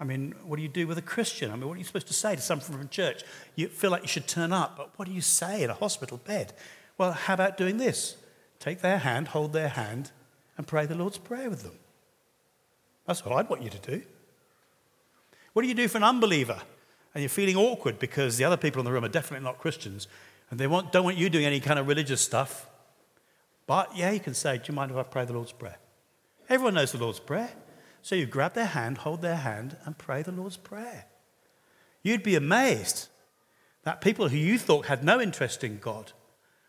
I 0.01 0.05
mean, 0.05 0.35
what 0.47 0.57
do 0.57 0.63
you 0.63 0.71
do 0.71 0.87
with 0.87 0.97
a 0.97 1.03
Christian? 1.03 1.51
I 1.51 1.55
mean, 1.55 1.69
what 1.69 1.75
are 1.75 1.79
you 1.79 1.85
supposed 1.85 2.07
to 2.07 2.15
say 2.15 2.35
to 2.35 2.41
someone 2.41 2.67
from 2.67 2.89
church? 2.89 3.25
You 3.57 3.69
feel 3.69 3.91
like 3.91 4.01
you 4.01 4.09
should 4.09 4.27
turn 4.27 4.55
up, 4.55 4.75
but 4.79 4.99
what 4.99 5.07
do 5.07 5.13
you 5.13 5.21
say 5.21 5.63
in 5.63 5.69
a 5.69 5.75
hospital 5.75 6.17
bed? 6.17 6.55
Well, 6.97 7.13
how 7.13 7.35
about 7.35 7.59
doing 7.59 7.77
this? 7.77 8.17
Take 8.59 8.81
their 8.81 8.99
hand, 8.99 9.29
hold 9.29 9.53
their 9.53 9.69
hand, 9.69 10.13
and 10.57 10.67
pray 10.67 10.87
the 10.87 10.95
Lord's 10.95 11.19
Prayer 11.19 11.51
with 11.51 11.63
them. 11.63 11.75
That's 13.07 13.23
what 13.23 13.37
I'd 13.37 13.51
want 13.51 13.63
you 13.63 13.71
to 13.71 13.79
do. 13.79 14.03
What 15.53 15.61
do 15.61 15.69
you 15.69 15.75
do 15.75 15.89
for 15.89 15.99
an 15.99 16.05
unbeliever? 16.05 16.63
and 17.15 17.23
you're 17.23 17.29
feeling 17.29 17.57
awkward 17.57 17.99
because 17.99 18.37
the 18.37 18.45
other 18.45 18.57
people 18.57 18.81
in 18.81 18.85
the 18.85 18.93
room 18.93 19.05
are 19.05 19.09
definitely 19.09 19.45
not 19.45 19.59
Christians 19.59 20.09
and 20.53 20.61
they 20.61 20.67
want, 20.67 20.93
don't 20.93 21.05
want 21.05 21.17
you 21.17 21.31
doing 21.31 21.47
any 21.47 21.61
kind 21.61 21.79
of 21.79 21.89
religious 21.89 22.21
stuff. 22.21 22.69
But 23.67 23.97
yeah, 23.97 24.11
you 24.11 24.21
can 24.21 24.35
say, 24.35 24.59
Do 24.59 24.65
you 24.69 24.75
mind 24.75 24.91
if 24.91 24.99
I 24.99 25.03
pray 25.03 25.25
the 25.25 25.33
Lord's 25.33 25.51
Prayer? 25.51 25.79
Everyone 26.47 26.75
knows 26.75 26.93
the 26.93 26.99
Lord's 26.99 27.21
Prayer. 27.21 27.49
So 28.03 28.17
you 28.17 28.27
grab 28.27 28.53
their 28.53 28.67
hand, 28.67 28.99
hold 28.99 29.23
their 29.23 29.37
hand, 29.37 29.79
and 29.87 29.97
pray 29.97 30.21
the 30.21 30.31
Lord's 30.31 30.59
Prayer. 30.59 31.07
You'd 32.03 32.23
be 32.23 32.35
amazed 32.35 33.09
that 33.85 34.03
people 34.03 34.29
who 34.29 34.37
you 34.37 34.59
thought 34.59 34.87
had 34.87 35.03
no 35.03 35.23
interest 35.23 35.65
in 35.65 35.79
God 35.79 36.13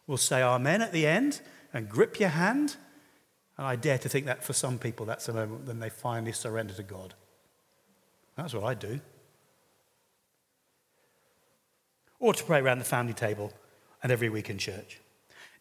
will 0.08 0.16
say 0.16 0.42
Amen 0.42 0.82
at 0.82 0.94
the 0.94 1.06
end 1.06 1.42
and 1.74 1.90
grip 1.90 2.22
your 2.22 2.30
hand. 2.30 2.78
And 3.58 3.68
I 3.68 3.76
dare 3.76 3.98
to 3.98 4.08
think 4.08 4.28
that 4.28 4.46
for 4.46 4.54
some 4.54 4.80
people, 4.80 5.06
that's 5.06 5.26
the 5.26 5.34
moment 5.34 5.68
when 5.68 5.80
they 5.80 5.90
finally 5.90 6.32
surrender 6.32 6.74
to 6.76 6.84
God. 6.84 7.16
That's 8.38 8.54
what 8.54 8.64
I 8.64 8.76
do. 8.76 9.02
or 12.24 12.34
to 12.34 12.44
pray 12.46 12.60
around 12.60 12.80
the 12.80 12.86
family 12.86 13.14
table 13.14 13.52
and 14.04 14.12
every 14.12 14.30
week 14.30 14.50
in 14.50 14.58
church. 14.58 15.00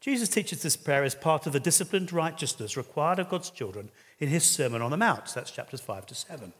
Jesus 0.00 0.28
teaches 0.28 0.62
this 0.62 0.76
prayer 0.76 1.04
as 1.04 1.14
part 1.14 1.46
of 1.46 1.52
the 1.52 1.60
disciplined 1.60 2.12
righteousness 2.12 2.76
required 2.76 3.20
of 3.20 3.28
God's 3.28 3.50
children 3.50 3.88
in 4.18 4.28
his 4.28 4.42
Sermon 4.44 4.82
on 4.82 4.90
the 4.90 4.96
Mount. 4.96 5.32
That's 5.32 5.52
chapters 5.52 5.80
5 5.80 6.06
to 6.06 6.14
7. 6.14 6.52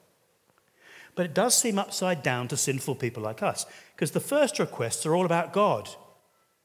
But 1.17 1.27
it 1.27 1.35
does 1.35 1.55
seem 1.57 1.79
upside 1.79 2.23
down 2.23 2.49
to 2.49 2.57
sinful 2.57 2.95
people 2.95 3.23
like 3.23 3.43
us, 3.43 3.67
because 3.95 4.13
the 4.13 4.21
first 4.21 4.59
requests 4.61 5.05
are 5.05 5.15
all 5.15 5.27
about 5.27 5.53
God. 5.53 5.89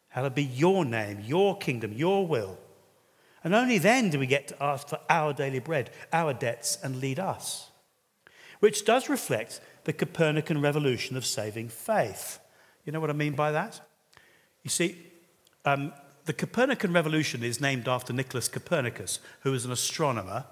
Hallowed 0.09 0.35
be 0.35 0.43
your 0.43 0.85
name, 0.85 1.19
your 1.25 1.57
kingdom, 1.57 1.93
your 1.93 2.25
will. 2.25 2.57
And 3.43 3.55
only 3.55 3.77
then 3.77 4.09
do 4.09 4.19
we 4.19 4.27
get 4.27 4.47
to 4.49 4.63
ask 4.63 4.87
for 4.87 4.99
our 5.09 5.33
daily 5.33 5.59
bread, 5.59 5.89
our 6.13 6.33
debts, 6.33 6.77
and 6.83 7.01
lead 7.01 7.19
us. 7.19 7.71
Which 8.59 8.85
does 8.85 9.09
reflect 9.09 9.61
the 9.83 9.93
Copernican 9.93 10.61
revolution 10.61 11.17
of 11.17 11.25
saving 11.25 11.69
faith. 11.69 12.39
You 12.85 12.91
know 12.91 12.99
what 12.99 13.09
I 13.09 13.13
mean 13.13 13.33
by 13.33 13.51
that? 13.51 13.81
You 14.63 14.69
see, 14.69 15.06
um, 15.67 15.93
the 16.25 16.33
Copernican 16.33 16.93
revolution 16.93 17.43
is 17.43 17.61
named 17.61 17.87
after 17.87 18.13
Nicholas 18.13 18.47
Copernicus, 18.47 19.19
who 19.41 19.51
was 19.51 19.65
an 19.65 19.71
astronomer. 19.71 20.45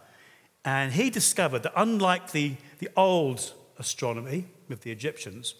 And 0.63 0.93
he 0.93 1.09
discovered 1.09 1.63
that 1.63 1.73
unlike 1.75 2.31
the, 2.31 2.55
the 2.79 2.89
old 2.95 3.53
astronomy 3.77 4.47
of 4.69 4.81
the 4.81 4.91
Egyptians, 4.91 5.55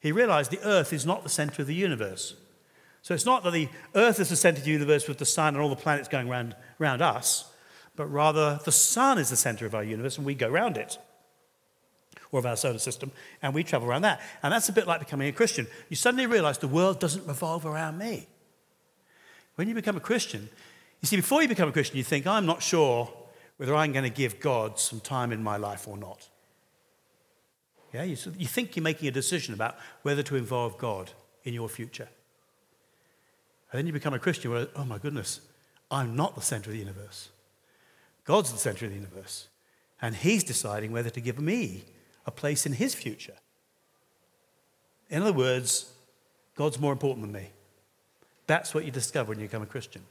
he 0.00 0.12
realized 0.12 0.50
the 0.50 0.66
earth 0.66 0.92
is 0.92 1.04
not 1.04 1.22
the 1.22 1.28
center 1.28 1.62
of 1.62 1.68
the 1.68 1.74
universe. 1.74 2.34
So 3.02 3.14
it's 3.14 3.26
not 3.26 3.44
that 3.44 3.52
the 3.52 3.68
earth 3.94 4.18
is 4.18 4.28
the 4.28 4.36
center 4.36 4.58
of 4.58 4.64
the 4.64 4.70
universe 4.70 5.08
with 5.08 5.18
the 5.18 5.24
sun 5.24 5.54
and 5.54 5.62
all 5.62 5.68
the 5.68 5.76
planets 5.76 6.08
going 6.08 6.28
around, 6.28 6.56
around 6.80 7.02
us, 7.02 7.52
but 7.96 8.06
rather 8.06 8.60
the 8.64 8.72
sun 8.72 9.18
is 9.18 9.30
the 9.30 9.36
center 9.36 9.66
of 9.66 9.74
our 9.74 9.84
universe 9.84 10.16
and 10.16 10.26
we 10.26 10.34
go 10.34 10.48
around 10.48 10.76
it. 10.76 10.98
or 12.32 12.38
of 12.38 12.46
our 12.46 12.56
solar 12.56 12.78
system, 12.78 13.10
and 13.42 13.52
we 13.54 13.64
travel 13.64 13.88
around 13.88 14.02
that. 14.02 14.20
And 14.42 14.52
that's 14.52 14.68
a 14.68 14.72
bit 14.72 14.86
like 14.86 15.00
becoming 15.00 15.28
a 15.28 15.32
Christian. 15.32 15.66
You 15.88 15.96
suddenly 15.96 16.26
realize 16.26 16.58
the 16.58 16.68
world 16.68 17.00
doesn't 17.00 17.26
revolve 17.26 17.66
around 17.66 17.98
me. 17.98 18.26
When 19.60 19.68
you 19.68 19.74
become 19.74 19.98
a 19.98 20.00
Christian, 20.00 20.48
you 21.02 21.06
see, 21.06 21.16
before 21.16 21.42
you 21.42 21.48
become 21.48 21.68
a 21.68 21.72
Christian, 21.72 21.98
you 21.98 22.02
think, 22.02 22.26
I'm 22.26 22.46
not 22.46 22.62
sure 22.62 23.12
whether 23.58 23.74
I'm 23.74 23.92
going 23.92 24.04
to 24.04 24.08
give 24.08 24.40
God 24.40 24.78
some 24.78 25.00
time 25.00 25.32
in 25.32 25.42
my 25.42 25.58
life 25.58 25.86
or 25.86 25.98
not. 25.98 26.30
Yeah, 27.92 28.04
you, 28.04 28.16
you 28.38 28.46
think 28.46 28.74
you're 28.74 28.82
making 28.82 29.08
a 29.08 29.10
decision 29.10 29.52
about 29.52 29.76
whether 30.00 30.22
to 30.22 30.36
involve 30.36 30.78
God 30.78 31.10
in 31.44 31.52
your 31.52 31.68
future. 31.68 32.08
And 33.70 33.78
then 33.78 33.86
you 33.86 33.92
become 33.92 34.14
a 34.14 34.18
Christian, 34.18 34.50
where, 34.50 34.68
oh 34.76 34.86
my 34.86 34.96
goodness, 34.96 35.42
I'm 35.90 36.16
not 36.16 36.34
the 36.34 36.40
center 36.40 36.70
of 36.70 36.72
the 36.72 36.80
universe. 36.80 37.28
God's 38.24 38.52
the 38.52 38.58
center 38.58 38.86
of 38.86 38.92
the 38.92 38.96
universe. 38.96 39.48
And 40.00 40.16
He's 40.16 40.42
deciding 40.42 40.90
whether 40.90 41.10
to 41.10 41.20
give 41.20 41.38
me 41.38 41.84
a 42.24 42.30
place 42.30 42.64
in 42.64 42.72
His 42.72 42.94
future. 42.94 43.36
In 45.10 45.20
other 45.20 45.34
words, 45.34 45.92
God's 46.56 46.78
more 46.78 46.92
important 46.92 47.26
than 47.26 47.32
me. 47.32 47.50
That's 48.50 48.74
what 48.74 48.84
you 48.84 48.90
discover 48.90 49.28
when 49.28 49.38
you 49.38 49.46
become 49.46 49.62
a 49.62 49.66
Christian. 49.66 50.02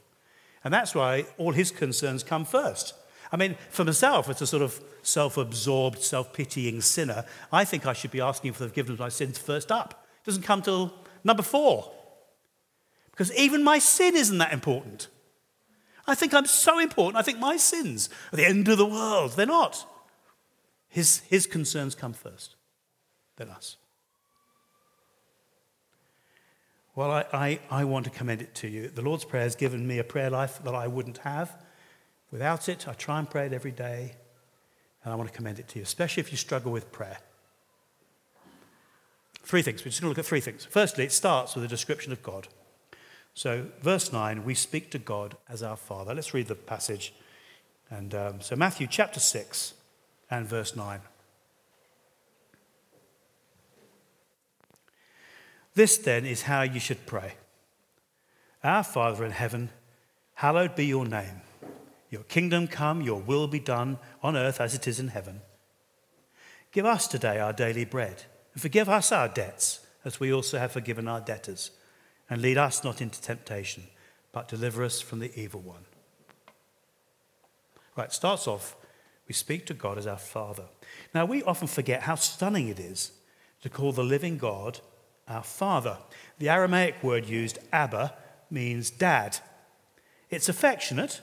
And 0.64 0.72
that's 0.72 0.94
why 0.94 1.26
all 1.36 1.52
His 1.52 1.70
concerns 1.70 2.22
come 2.22 2.46
first. 2.46 2.94
I 3.30 3.36
mean, 3.36 3.54
for 3.68 3.84
myself, 3.84 4.30
as 4.30 4.40
a 4.40 4.46
sort 4.46 4.62
of 4.62 4.80
self 5.02 5.36
absorbed, 5.36 6.00
self 6.00 6.32
pitying 6.32 6.80
sinner, 6.80 7.26
I 7.52 7.66
think 7.66 7.84
I 7.84 7.92
should 7.92 8.10
be 8.10 8.22
asking 8.22 8.54
for 8.54 8.62
the 8.62 8.70
forgiveness 8.70 8.94
of 8.94 9.00
my 9.00 9.10
sins 9.10 9.36
first 9.36 9.70
up. 9.70 10.06
It 10.22 10.24
doesn't 10.24 10.44
come 10.44 10.62
till 10.62 10.94
number 11.22 11.42
four. 11.42 11.92
Because 13.10 13.30
even 13.34 13.62
my 13.62 13.78
sin 13.78 14.16
isn't 14.16 14.38
that 14.38 14.54
important. 14.54 15.08
I 16.06 16.14
think 16.14 16.32
I'm 16.32 16.46
so 16.46 16.78
important. 16.78 17.16
I 17.16 17.22
think 17.22 17.40
my 17.40 17.58
sins 17.58 18.08
are 18.32 18.36
the 18.36 18.46
end 18.46 18.68
of 18.68 18.78
the 18.78 18.86
world. 18.86 19.32
They're 19.32 19.44
not. 19.44 19.84
His, 20.88 21.18
his 21.28 21.46
concerns 21.46 21.94
come 21.94 22.14
first, 22.14 22.56
then 23.36 23.50
us. 23.50 23.76
Well, 27.00 27.12
I, 27.12 27.24
I, 27.32 27.60
I 27.70 27.84
want 27.84 28.04
to 28.04 28.10
commend 28.10 28.42
it 28.42 28.54
to 28.56 28.68
you. 28.68 28.88
The 28.88 29.00
Lord's 29.00 29.24
Prayer 29.24 29.44
has 29.44 29.56
given 29.56 29.86
me 29.86 30.00
a 30.00 30.04
prayer 30.04 30.28
life 30.28 30.62
that 30.62 30.74
I 30.74 30.86
wouldn't 30.86 31.16
have. 31.16 31.50
Without 32.30 32.68
it, 32.68 32.86
I 32.86 32.92
try 32.92 33.18
and 33.18 33.30
pray 33.30 33.46
it 33.46 33.54
every 33.54 33.70
day, 33.70 34.16
and 35.02 35.10
I 35.10 35.16
want 35.16 35.30
to 35.30 35.34
commend 35.34 35.58
it 35.58 35.66
to 35.68 35.78
you, 35.78 35.82
especially 35.82 36.20
if 36.20 36.30
you 36.30 36.36
struggle 36.36 36.70
with 36.70 36.92
prayer. 36.92 37.16
Three 39.42 39.62
things. 39.62 39.82
We're 39.82 39.92
just 39.92 40.02
going 40.02 40.12
to 40.12 40.18
look 40.18 40.22
at 40.22 40.28
three 40.28 40.42
things. 40.42 40.66
Firstly, 40.66 41.04
it 41.04 41.12
starts 41.12 41.54
with 41.54 41.64
a 41.64 41.68
description 41.68 42.12
of 42.12 42.22
God. 42.22 42.48
So, 43.32 43.68
verse 43.80 44.12
9, 44.12 44.44
we 44.44 44.52
speak 44.52 44.90
to 44.90 44.98
God 44.98 45.38
as 45.48 45.62
our 45.62 45.76
Father. 45.76 46.14
Let's 46.14 46.34
read 46.34 46.48
the 46.48 46.54
passage. 46.54 47.14
And 47.88 48.14
um, 48.14 48.42
so, 48.42 48.56
Matthew 48.56 48.86
chapter 48.86 49.20
6 49.20 49.72
and 50.30 50.46
verse 50.46 50.76
9. 50.76 51.00
This 55.74 55.96
then 55.96 56.26
is 56.26 56.42
how 56.42 56.62
you 56.62 56.80
should 56.80 57.06
pray 57.06 57.34
Our 58.64 58.84
Father 58.84 59.24
in 59.24 59.30
heaven, 59.30 59.70
hallowed 60.34 60.74
be 60.74 60.86
your 60.86 61.06
name. 61.06 61.42
Your 62.10 62.24
kingdom 62.24 62.66
come, 62.66 63.00
your 63.00 63.20
will 63.20 63.46
be 63.46 63.60
done 63.60 63.98
on 64.22 64.36
earth 64.36 64.60
as 64.60 64.74
it 64.74 64.88
is 64.88 64.98
in 64.98 65.08
heaven. 65.08 65.42
Give 66.72 66.84
us 66.84 67.06
today 67.06 67.38
our 67.38 67.52
daily 67.52 67.84
bread, 67.84 68.24
and 68.52 68.60
forgive 68.60 68.88
us 68.88 69.12
our 69.12 69.28
debts, 69.28 69.80
as 70.04 70.18
we 70.18 70.32
also 70.32 70.58
have 70.58 70.72
forgiven 70.72 71.06
our 71.06 71.20
debtors. 71.20 71.70
And 72.28 72.42
lead 72.42 72.58
us 72.58 72.84
not 72.84 73.00
into 73.00 73.20
temptation, 73.20 73.84
but 74.32 74.48
deliver 74.48 74.84
us 74.84 75.00
from 75.00 75.20
the 75.20 75.32
evil 75.38 75.60
one. 75.60 75.84
Right, 77.96 78.12
starts 78.12 78.46
off, 78.46 78.76
we 79.26 79.34
speak 79.34 79.66
to 79.66 79.74
God 79.74 79.98
as 79.98 80.06
our 80.06 80.16
Father. 80.16 80.64
Now, 81.14 81.24
we 81.24 81.42
often 81.42 81.68
forget 81.68 82.02
how 82.02 82.16
stunning 82.16 82.68
it 82.68 82.80
is 82.80 83.12
to 83.62 83.68
call 83.68 83.92
the 83.92 84.04
living 84.04 84.38
God 84.38 84.80
our 85.30 85.42
Father. 85.42 85.98
The 86.38 86.48
Aramaic 86.48 87.02
word 87.02 87.26
used, 87.26 87.58
Abba, 87.72 88.14
means 88.50 88.90
dad. 88.90 89.38
It's 90.28 90.48
affectionate, 90.48 91.20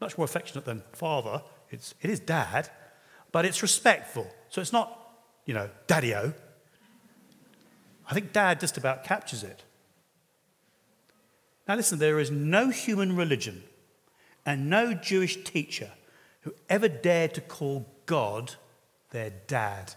much 0.00 0.16
more 0.16 0.24
affectionate 0.24 0.64
than 0.64 0.82
father. 0.92 1.42
It's, 1.70 1.94
it 2.00 2.10
is 2.10 2.20
dad, 2.20 2.70
but 3.32 3.44
it's 3.44 3.62
respectful. 3.62 4.26
So 4.48 4.60
it's 4.60 4.72
not, 4.72 4.98
you 5.44 5.54
know, 5.54 5.70
daddy 5.86 6.14
o. 6.14 6.32
I 8.10 8.14
think 8.14 8.32
dad 8.32 8.60
just 8.60 8.76
about 8.76 9.04
captures 9.04 9.42
it. 9.42 9.64
Now, 11.66 11.74
listen, 11.74 11.98
there 11.98 12.18
is 12.18 12.30
no 12.30 12.70
human 12.70 13.14
religion 13.14 13.62
and 14.46 14.70
no 14.70 14.94
Jewish 14.94 15.44
teacher 15.44 15.90
who 16.40 16.54
ever 16.70 16.88
dared 16.88 17.34
to 17.34 17.42
call 17.42 17.86
God 18.06 18.54
their 19.10 19.30
dad. 19.46 19.94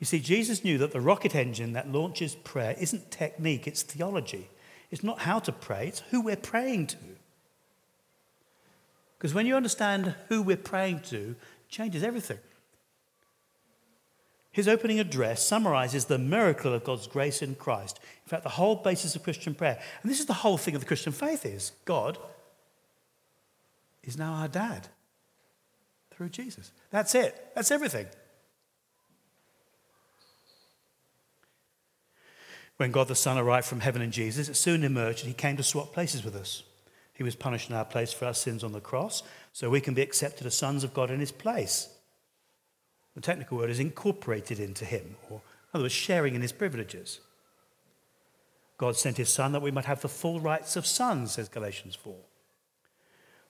You 0.00 0.06
see, 0.06 0.20
Jesus 0.20 0.64
knew 0.64 0.78
that 0.78 0.92
the 0.92 1.00
rocket 1.00 1.34
engine 1.34 1.72
that 1.72 1.90
launches 1.90 2.34
prayer 2.34 2.74
isn't 2.78 3.10
technique, 3.10 3.66
it's 3.66 3.82
theology. 3.82 4.50
It's 4.90 5.04
not 5.04 5.20
how 5.20 5.38
to 5.40 5.52
pray, 5.52 5.88
it's 5.88 6.00
who 6.10 6.20
we're 6.20 6.36
praying 6.36 6.88
to. 6.88 6.96
Because 9.18 9.34
when 9.34 9.46
you 9.46 9.56
understand 9.56 10.14
who 10.28 10.42
we're 10.42 10.56
praying 10.56 11.00
to, 11.06 11.34
changes 11.68 12.02
everything. 12.02 12.38
His 14.52 14.68
opening 14.68 15.00
address 15.00 15.44
summarizes 15.44 16.04
the 16.04 16.18
miracle 16.18 16.72
of 16.72 16.84
God's 16.84 17.08
grace 17.08 17.42
in 17.42 17.56
Christ. 17.56 17.98
In 18.24 18.28
fact, 18.28 18.44
the 18.44 18.50
whole 18.50 18.76
basis 18.76 19.16
of 19.16 19.24
Christian 19.24 19.52
prayer. 19.52 19.80
And 20.02 20.10
this 20.10 20.20
is 20.20 20.26
the 20.26 20.32
whole 20.32 20.56
thing 20.56 20.76
of 20.76 20.80
the 20.80 20.86
Christian 20.86 21.12
faith 21.12 21.44
is 21.44 21.72
God 21.84 22.18
is 24.04 24.16
now 24.16 24.34
our 24.34 24.46
dad 24.46 24.86
through 26.12 26.28
Jesus. 26.28 26.70
That's 26.90 27.16
it. 27.16 27.50
That's 27.56 27.72
everything. 27.72 28.06
When 32.76 32.90
God 32.90 33.08
the 33.08 33.14
Son 33.14 33.38
arrived 33.38 33.66
from 33.66 33.80
heaven 33.80 34.02
in 34.02 34.10
Jesus, 34.10 34.48
it 34.48 34.54
soon 34.54 34.82
emerged 34.82 35.22
that 35.22 35.28
he 35.28 35.34
came 35.34 35.56
to 35.56 35.62
swap 35.62 35.92
places 35.92 36.24
with 36.24 36.34
us. 36.34 36.64
He 37.12 37.22
was 37.22 37.36
punished 37.36 37.70
in 37.70 37.76
our 37.76 37.84
place 37.84 38.12
for 38.12 38.24
our 38.24 38.34
sins 38.34 38.64
on 38.64 38.72
the 38.72 38.80
cross, 38.80 39.22
so 39.52 39.70
we 39.70 39.80
can 39.80 39.94
be 39.94 40.02
accepted 40.02 40.46
as 40.46 40.56
sons 40.56 40.82
of 40.82 40.92
God 40.92 41.10
in 41.10 41.20
his 41.20 41.30
place. 41.30 41.88
The 43.14 43.20
technical 43.20 43.58
word 43.58 43.70
is 43.70 43.78
incorporated 43.78 44.58
into 44.58 44.84
him, 44.84 45.14
or 45.30 45.36
in 45.36 45.40
other 45.74 45.84
words, 45.84 45.94
sharing 45.94 46.34
in 46.34 46.42
his 46.42 46.52
privileges. 46.52 47.20
God 48.76 48.96
sent 48.96 49.18
his 49.18 49.28
Son 49.28 49.52
that 49.52 49.62
we 49.62 49.70
might 49.70 49.84
have 49.84 50.00
the 50.00 50.08
full 50.08 50.40
rights 50.40 50.74
of 50.74 50.84
sons, 50.84 51.32
says 51.32 51.48
Galatians 51.48 51.94
4. 51.94 52.14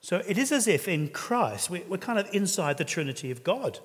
So 0.01 0.21
it 0.27 0.37
is 0.37 0.51
as 0.51 0.67
if 0.67 0.87
in 0.87 1.09
Christ 1.09 1.71
we're 1.71 1.97
kind 1.97 2.19
of 2.19 2.29
inside 2.31 2.77
the 2.77 2.85
Trinity 2.85 3.31
of 3.31 3.43
God. 3.43 3.79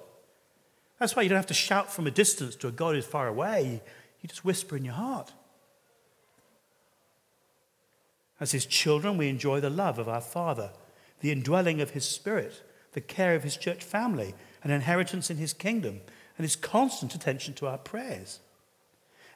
That's 0.99 1.17
why 1.17 1.23
you 1.23 1.31
don't 1.31 1.37
have 1.37 1.47
to 1.47 1.55
shout 1.55 1.91
from 1.91 2.07
a 2.07 2.11
distance 2.11 2.57
to 2.57 2.69
a 2.69 2.73
God 2.73 2.95
who's 2.95 3.07
far 3.07 3.27
away. 3.27 3.81
You 4.21 4.29
just 4.29 4.45
whisper 4.45 4.77
in 4.77 4.85
your 4.85 4.95
heart. 4.95 5.33
As 8.39 8.53
his 8.53 8.67
children, 8.67 9.17
we 9.17 9.29
enjoy 9.29 9.61
the 9.61 9.71
love 9.71 9.99
of 9.99 10.09
our 10.09 10.21
Father, 10.21 10.71
the 11.21 11.31
indwelling 11.31 11.81
of 11.81 11.91
his 11.91 12.09
Spirit, 12.09 12.63
the 12.93 13.01
care 13.01 13.35
of 13.35 13.43
his 13.43 13.57
church 13.57 13.85
family, 13.85 14.35
an 14.63 14.71
inheritance 14.71 15.31
in 15.31 15.37
his 15.37 15.53
kingdom, 15.53 16.01
and 16.39 16.45
his 16.45 16.57
constant 16.57 17.15
attention 17.15 17.55
to 17.55 17.67
our 17.67 17.79
prayers. 17.79 18.41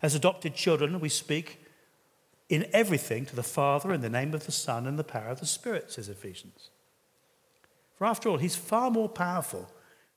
As 0.03 0.15
adopted 0.15 0.55
children, 0.55 1.01
we 1.01 1.09
speak 1.09 1.61
in 2.49 2.67
everything 2.73 3.27
to 3.27 3.37
the 3.37 3.43
Father 3.43 3.93
in 3.93 4.01
the 4.01 4.11
name 4.11 4.35
of 4.35 4.47
the 4.47 4.53
Son 4.53 4.87
and 4.87 4.99
the 4.99 5.05
power 5.05 5.29
of 5.29 5.41
the 5.41 5.47
Spirit, 5.47 5.93
says 5.93 6.09
Ephesians. 6.09 6.71
For 7.97 8.07
after 8.07 8.29
all, 8.29 8.39
he's 8.39 8.57
far 8.57 8.91
more 8.91 9.09
powerful 9.09 9.71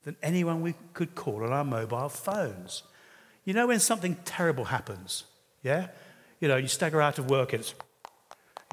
than 0.03 0.15
anyone 0.23 0.61
we 0.61 0.75
could 0.93 1.15
call 1.15 1.43
on 1.43 1.51
our 1.51 1.63
mobile 1.63 2.09
phones. 2.09 2.83
You 3.47 3.53
know 3.53 3.67
when 3.67 3.79
something 3.79 4.17
terrible 4.25 4.65
happens, 4.65 5.23
yeah? 5.63 5.87
You 6.41 6.49
know, 6.49 6.57
you 6.57 6.67
stagger 6.67 7.01
out 7.01 7.17
of 7.17 7.29
work 7.29 7.53
and 7.53 7.61
it's, 7.61 7.73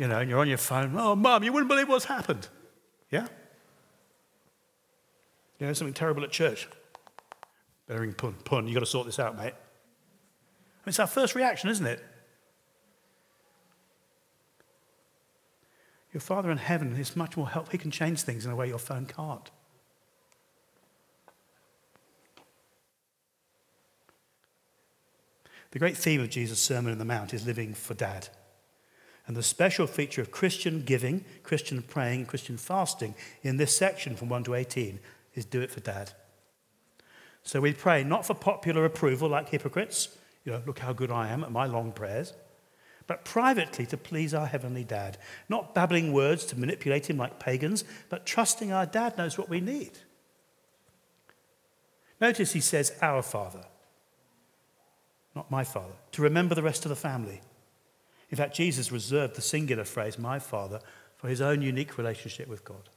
you 0.00 0.08
know, 0.08 0.18
and 0.18 0.28
you're 0.28 0.40
on 0.40 0.48
your 0.48 0.58
phone. 0.58 0.96
Oh, 0.98 1.14
mum, 1.14 1.44
you 1.44 1.52
wouldn't 1.52 1.68
believe 1.68 1.88
what's 1.88 2.06
happened. 2.06 2.48
Yeah? 3.08 3.28
You 5.60 5.68
know, 5.68 5.72
something 5.74 5.94
terrible 5.94 6.24
at 6.24 6.32
church. 6.32 6.66
Bearing 7.86 8.14
pun, 8.14 8.34
pun, 8.44 8.66
you've 8.66 8.74
got 8.74 8.80
to 8.80 8.86
sort 8.86 9.06
this 9.06 9.20
out, 9.20 9.36
mate. 9.36 9.44
I 9.44 9.46
mean, 9.46 10.88
it's 10.88 10.98
our 10.98 11.06
first 11.06 11.36
reaction, 11.36 11.70
isn't 11.70 11.86
it? 11.86 12.04
Your 16.12 16.20
Father 16.20 16.50
in 16.50 16.58
heaven 16.58 16.96
is 16.96 17.14
much 17.14 17.36
more 17.36 17.48
help. 17.48 17.70
He 17.70 17.78
can 17.78 17.92
change 17.92 18.22
things 18.22 18.44
in 18.44 18.50
a 18.50 18.56
way 18.56 18.66
your 18.66 18.78
phone 18.78 19.06
can't. 19.06 19.48
The 25.74 25.80
great 25.80 25.96
theme 25.96 26.20
of 26.20 26.30
Jesus' 26.30 26.60
Sermon 26.60 26.92
on 26.92 26.98
the 26.98 27.04
Mount 27.04 27.34
is 27.34 27.48
living 27.48 27.74
for 27.74 27.94
dad. 27.94 28.28
And 29.26 29.36
the 29.36 29.42
special 29.42 29.88
feature 29.88 30.20
of 30.20 30.30
Christian 30.30 30.84
giving, 30.84 31.24
Christian 31.42 31.82
praying, 31.82 32.26
Christian 32.26 32.56
fasting 32.56 33.16
in 33.42 33.56
this 33.56 33.76
section 33.76 34.14
from 34.14 34.28
1 34.28 34.44
to 34.44 34.54
18 34.54 35.00
is 35.34 35.44
do 35.44 35.60
it 35.60 35.72
for 35.72 35.80
dad. 35.80 36.12
So 37.42 37.60
we 37.60 37.72
pray 37.72 38.04
not 38.04 38.24
for 38.24 38.34
popular 38.34 38.84
approval 38.84 39.28
like 39.28 39.48
hypocrites, 39.48 40.16
you 40.44 40.52
know, 40.52 40.62
look 40.64 40.78
how 40.78 40.92
good 40.92 41.10
I 41.10 41.30
am 41.30 41.42
at 41.42 41.50
my 41.50 41.66
long 41.66 41.90
prayers, 41.90 42.34
but 43.08 43.24
privately 43.24 43.84
to 43.86 43.96
please 43.96 44.32
our 44.32 44.46
heavenly 44.46 44.84
dad. 44.84 45.18
Not 45.48 45.74
babbling 45.74 46.12
words 46.12 46.44
to 46.46 46.58
manipulate 46.58 47.10
him 47.10 47.16
like 47.16 47.40
pagans, 47.40 47.82
but 48.10 48.26
trusting 48.26 48.70
our 48.70 48.86
dad 48.86 49.18
knows 49.18 49.36
what 49.36 49.48
we 49.48 49.60
need. 49.60 49.98
Notice 52.20 52.52
he 52.52 52.60
says, 52.60 52.96
Our 53.02 53.22
Father, 53.22 53.64
not 55.34 55.50
my 55.50 55.64
Father, 55.64 55.94
to 56.12 56.22
remember 56.22 56.54
the 56.54 56.62
rest 56.62 56.84
of 56.84 56.88
the 56.88 56.96
family. 56.96 57.40
In 58.30 58.36
fact, 58.36 58.54
Jesus 58.54 58.92
reserved 58.92 59.34
the 59.34 59.42
singular 59.42 59.84
phrase, 59.84 60.18
my 60.18 60.38
Father, 60.38 60.80
for 61.16 61.28
his 61.28 61.40
own 61.40 61.62
unique 61.62 61.98
relationship 61.98 62.48
with 62.48 62.64
God. 62.64 62.88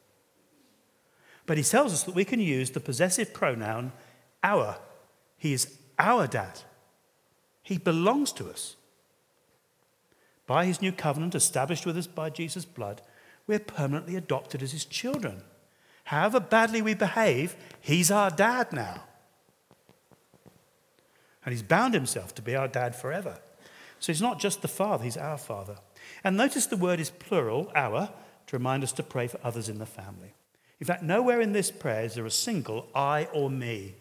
But 1.45 1.57
he 1.57 1.63
tells 1.63 1.93
us 1.93 2.03
that 2.03 2.15
we 2.15 2.25
can 2.25 2.39
use 2.39 2.71
the 2.71 2.79
possessive 2.79 3.33
pronoun 3.33 3.93
our. 4.43 4.77
He 5.37 5.53
is 5.53 5.77
our 5.97 6.27
dad. 6.27 6.61
He 7.63 7.77
belongs 7.77 8.31
to 8.33 8.49
us. 8.49 8.75
By 10.45 10.65
his 10.65 10.81
new 10.81 10.91
covenant, 10.91 11.35
established 11.35 11.85
with 11.85 11.97
us 11.97 12.07
by 12.07 12.29
Jesus' 12.29 12.65
blood, 12.65 13.01
we're 13.47 13.59
permanently 13.59 14.15
adopted 14.15 14.61
as 14.61 14.71
his 14.71 14.85
children. 14.85 15.41
However 16.05 16.39
badly 16.39 16.81
we 16.81 16.93
behave, 16.93 17.55
he's 17.81 18.11
our 18.11 18.29
dad 18.29 18.71
now. 18.71 19.03
And 21.47 21.53
he's 21.53 21.63
bound 21.63 21.93
himself 21.93 22.35
to 22.35 22.41
be 22.41 22.57
our 22.57 22.67
dad 22.67 22.93
forever. 22.93 23.39
So 24.01 24.11
he's 24.11 24.21
not 24.21 24.37
just 24.37 24.61
the 24.61 24.67
father, 24.67 25.05
he's 25.05 25.15
our 25.15 25.37
father. 25.37 25.77
And 26.21 26.35
notice 26.35 26.65
the 26.65 26.75
word 26.75 26.99
is 26.99 27.09
plural, 27.09 27.71
our, 27.73 28.09
to 28.47 28.57
remind 28.57 28.83
us 28.83 28.91
to 28.91 29.01
pray 29.01 29.27
for 29.27 29.39
others 29.45 29.69
in 29.69 29.77
the 29.79 29.85
family. 29.85 30.33
In 30.81 30.85
fact, 30.85 31.03
nowhere 31.03 31.39
in 31.39 31.53
this 31.53 31.71
prayer 31.71 32.03
is 32.03 32.15
there 32.15 32.25
a 32.25 32.29
single 32.29 32.89
I 32.93 33.29
or 33.31 33.49
me. 33.49 33.95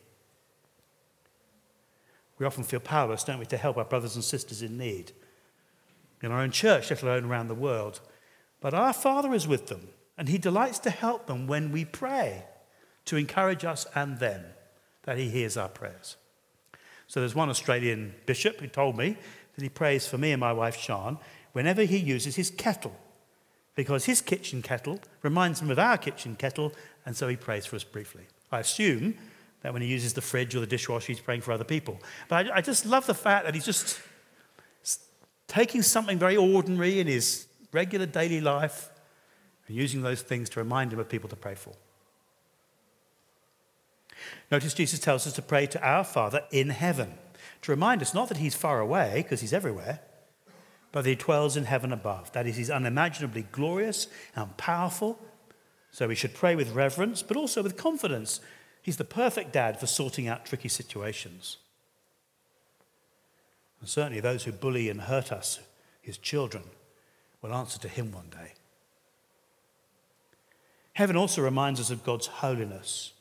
We 2.40 2.46
often 2.46 2.64
feel 2.64 2.80
powerless, 2.80 3.22
don't 3.22 3.38
we, 3.38 3.46
to 3.46 3.56
help 3.56 3.76
our 3.76 3.84
brothers 3.84 4.16
and 4.16 4.24
sisters 4.24 4.60
in 4.60 4.76
need 4.76 5.12
in 6.20 6.32
our 6.32 6.40
own 6.40 6.50
church, 6.50 6.90
let 6.90 7.04
alone 7.04 7.26
around 7.26 7.46
the 7.46 7.54
world. 7.54 8.00
But 8.60 8.74
our 8.74 8.92
Father 8.92 9.32
is 9.32 9.46
with 9.46 9.68
them, 9.68 9.90
and 10.18 10.28
He 10.28 10.36
delights 10.36 10.80
to 10.80 10.90
help 10.90 11.28
them 11.28 11.46
when 11.46 11.70
we 11.70 11.84
pray, 11.84 12.42
to 13.04 13.16
encourage 13.16 13.64
us 13.64 13.86
and 13.94 14.18
them 14.18 14.46
that 15.04 15.16
He 15.16 15.28
hears 15.28 15.56
our 15.56 15.68
prayers. 15.68 16.16
So 17.06 17.20
there's 17.20 17.34
one 17.34 17.48
Australian 17.48 18.14
bishop 18.26 18.60
who 18.60 18.66
told 18.66 18.96
me 18.96 19.16
that 19.54 19.62
he 19.62 19.68
prays 19.68 20.06
for 20.06 20.18
me 20.18 20.32
and 20.32 20.40
my 20.40 20.52
wife 20.52 20.76
Sean 20.76 21.18
whenever 21.52 21.82
he 21.82 21.96
uses 21.96 22.36
his 22.36 22.50
kettle, 22.50 22.94
because 23.74 24.04
his 24.04 24.20
kitchen 24.20 24.60
kettle 24.62 25.00
reminds 25.22 25.60
him 25.60 25.70
of 25.70 25.78
our 25.78 25.96
kitchen 25.96 26.36
kettle, 26.36 26.72
and 27.06 27.16
so 27.16 27.28
he 27.28 27.36
prays 27.36 27.64
for 27.64 27.76
us 27.76 27.84
briefly. 27.84 28.24
I 28.52 28.60
assume 28.60 29.14
that 29.62 29.72
when 29.72 29.82
he 29.82 29.88
uses 29.88 30.12
the 30.12 30.20
fridge 30.20 30.54
or 30.54 30.60
the 30.60 30.66
dishwasher, 30.66 31.12
he's 31.12 31.20
praying 31.20 31.40
for 31.40 31.52
other 31.52 31.64
people. 31.64 31.98
But 32.28 32.48
I, 32.48 32.56
I 32.56 32.60
just 32.60 32.84
love 32.84 33.06
the 33.06 33.14
fact 33.14 33.46
that 33.46 33.54
he's 33.54 33.64
just 33.64 34.00
taking 35.48 35.82
something 35.82 36.18
very 36.18 36.36
ordinary 36.36 37.00
in 37.00 37.06
his 37.06 37.46
regular 37.72 38.06
daily 38.06 38.40
life 38.40 38.90
and 39.66 39.76
using 39.76 40.02
those 40.02 40.22
things 40.22 40.48
to 40.50 40.60
remind 40.60 40.92
him 40.92 40.98
of 40.98 41.08
people 41.08 41.28
to 41.28 41.36
pray 41.36 41.54
for. 41.54 41.72
Notice 44.50 44.74
Jesus 44.74 45.00
tells 45.00 45.26
us 45.26 45.32
to 45.34 45.42
pray 45.42 45.66
to 45.66 45.82
our 45.82 46.04
Father 46.04 46.42
in 46.50 46.70
heaven, 46.70 47.14
to 47.62 47.72
remind 47.72 48.02
us 48.02 48.14
not 48.14 48.28
that 48.28 48.38
he's 48.38 48.54
far 48.54 48.80
away, 48.80 49.14
because 49.16 49.40
he's 49.40 49.52
everywhere, 49.52 50.00
but 50.92 51.02
that 51.02 51.10
he 51.10 51.16
dwells 51.16 51.56
in 51.56 51.64
heaven 51.64 51.92
above. 51.92 52.32
That 52.32 52.46
is, 52.46 52.56
he's 52.56 52.70
unimaginably 52.70 53.46
glorious 53.50 54.06
and 54.34 54.56
powerful. 54.56 55.18
So 55.90 56.08
we 56.08 56.14
should 56.14 56.34
pray 56.34 56.54
with 56.54 56.74
reverence, 56.74 57.22
but 57.22 57.36
also 57.36 57.62
with 57.62 57.76
confidence. 57.76 58.40
He's 58.82 58.96
the 58.96 59.04
perfect 59.04 59.52
dad 59.52 59.80
for 59.80 59.86
sorting 59.86 60.28
out 60.28 60.46
tricky 60.46 60.68
situations. 60.68 61.56
And 63.80 63.88
certainly 63.88 64.20
those 64.20 64.44
who 64.44 64.52
bully 64.52 64.88
and 64.88 65.02
hurt 65.02 65.32
us, 65.32 65.60
his 66.00 66.18
children, 66.18 66.64
will 67.42 67.52
answer 67.52 67.78
to 67.80 67.88
him 67.88 68.12
one 68.12 68.30
day. 68.30 68.52
Heaven 70.94 71.16
also 71.16 71.42
reminds 71.42 71.80
us 71.80 71.90
of 71.90 72.04
God's 72.04 72.26
holiness. 72.26 73.12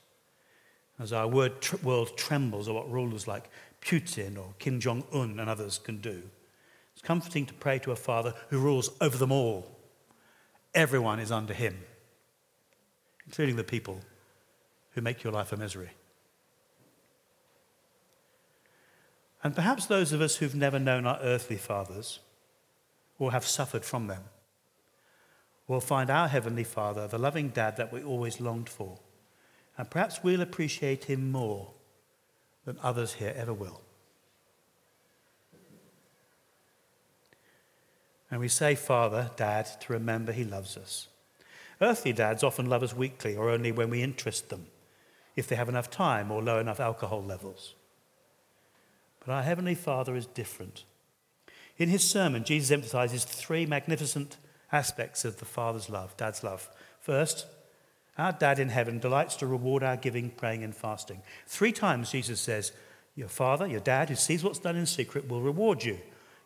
As 1.00 1.12
our 1.12 1.28
world 1.28 2.18
trembles 2.18 2.68
at 2.68 2.74
what 2.74 2.90
rulers 2.90 3.28
like 3.28 3.50
Putin 3.82 4.38
or 4.38 4.54
Kim 4.60 4.80
Jong 4.80 5.04
un 5.14 5.40
and 5.40 5.50
others 5.50 5.78
can 5.78 5.98
do, 5.98 6.24
it's 6.94 7.02
comforting 7.02 7.46
to 7.48 7.54
pray 7.54 7.80
to 7.80 7.92
a 7.92 7.98
Father 7.98 8.34
who 8.50 8.60
rules 8.60 8.90
over 9.02 9.18
them 9.18 9.32
all. 9.32 9.78
Everyone 10.74 11.20
is 11.20 11.32
under 11.32 11.54
him, 11.54 11.78
including 13.26 13.58
the 13.58 13.64
people 13.64 14.00
who 14.92 15.02
make 15.02 15.24
your 15.24 15.34
life 15.34 15.52
a 15.52 15.58
misery. 15.58 15.92
And 19.44 19.54
perhaps 19.54 19.86
those 19.86 20.14
of 20.14 20.22
us 20.22 20.38
who've 20.38 20.56
never 20.56 20.80
known 20.80 21.06
our 21.06 21.20
earthly 21.22 21.58
fathers 21.58 22.20
or 23.20 23.32
have 23.32 23.46
suffered 23.46 23.86
from 23.86 24.08
them 24.08 24.24
will 25.68 25.82
find 25.82 26.10
our 26.10 26.28
Heavenly 26.28 26.64
Father 26.64 27.08
the 27.08 27.18
loving 27.18 27.50
dad 27.50 27.78
that 27.78 27.92
we 27.92 28.02
always 28.04 28.40
longed 28.40 28.70
for. 28.70 28.98
And 29.78 29.90
perhaps 29.90 30.24
we'll 30.24 30.42
appreciate 30.42 31.06
him 31.06 31.32
more 31.32 31.72
than 32.66 32.78
others 32.82 33.14
here 33.14 33.34
ever 33.36 33.54
will. 33.54 33.82
And 38.32 38.40
we 38.40 38.48
say, 38.48 38.76
Father, 38.76 39.32
Dad, 39.36 39.68
to 39.82 39.94
remember 39.94 40.32
he 40.32 40.44
loves 40.44 40.78
us. 40.78 41.08
Earthly 41.82 42.14
dads 42.14 42.44
often 42.44 42.68
love 42.68 42.84
us 42.84 42.96
weakly 42.96 43.36
or 43.36 43.50
only 43.50 43.72
when 43.72 43.90
we 43.90 44.02
interest 44.02 44.50
them, 44.50 44.68
if 45.36 45.48
they 45.48 45.56
have 45.56 45.70
enough 45.70 45.90
time 45.90 46.32
or 46.32 46.42
low 46.42 46.60
enough 46.60 46.80
alcohol 46.80 47.24
levels. 47.24 47.76
But 49.20 49.34
our 49.34 49.44
Heavenly 49.44 49.76
Father 49.76 50.16
is 50.16 50.26
different. 50.26 50.84
In 51.78 51.90
his 51.90 52.04
sermon, 52.04 52.44
Jesus 52.44 52.72
emphasizes 52.72 53.26
three 53.26 53.66
magnificent 53.66 54.38
aspects 54.72 55.26
of 55.26 55.38
the 55.38 55.46
Father's 55.46 55.90
love, 55.90 56.16
Dad's 56.18 56.44
love. 56.44 56.70
First, 57.00 57.46
our 58.18 58.32
Dad 58.32 58.60
in 58.60 58.70
heaven 58.70 59.00
delights 59.00 59.36
to 59.38 59.48
reward 59.48 59.84
our 59.84 59.98
giving, 59.98 60.30
praying, 60.30 60.64
and 60.64 60.76
fasting. 60.76 61.22
Three 61.48 61.72
times 61.72 62.12
Jesus 62.12 62.40
says, 62.40 62.72
Your 63.16 63.28
Father, 63.28 63.68
your 63.68 63.82
Dad, 63.82 64.10
who 64.10 64.16
sees 64.16 64.44
what's 64.44 64.60
done 64.60 64.76
in 64.76 64.86
secret, 64.86 65.28
will 65.28 65.42
reward 65.42 65.84
you. 65.84 66.00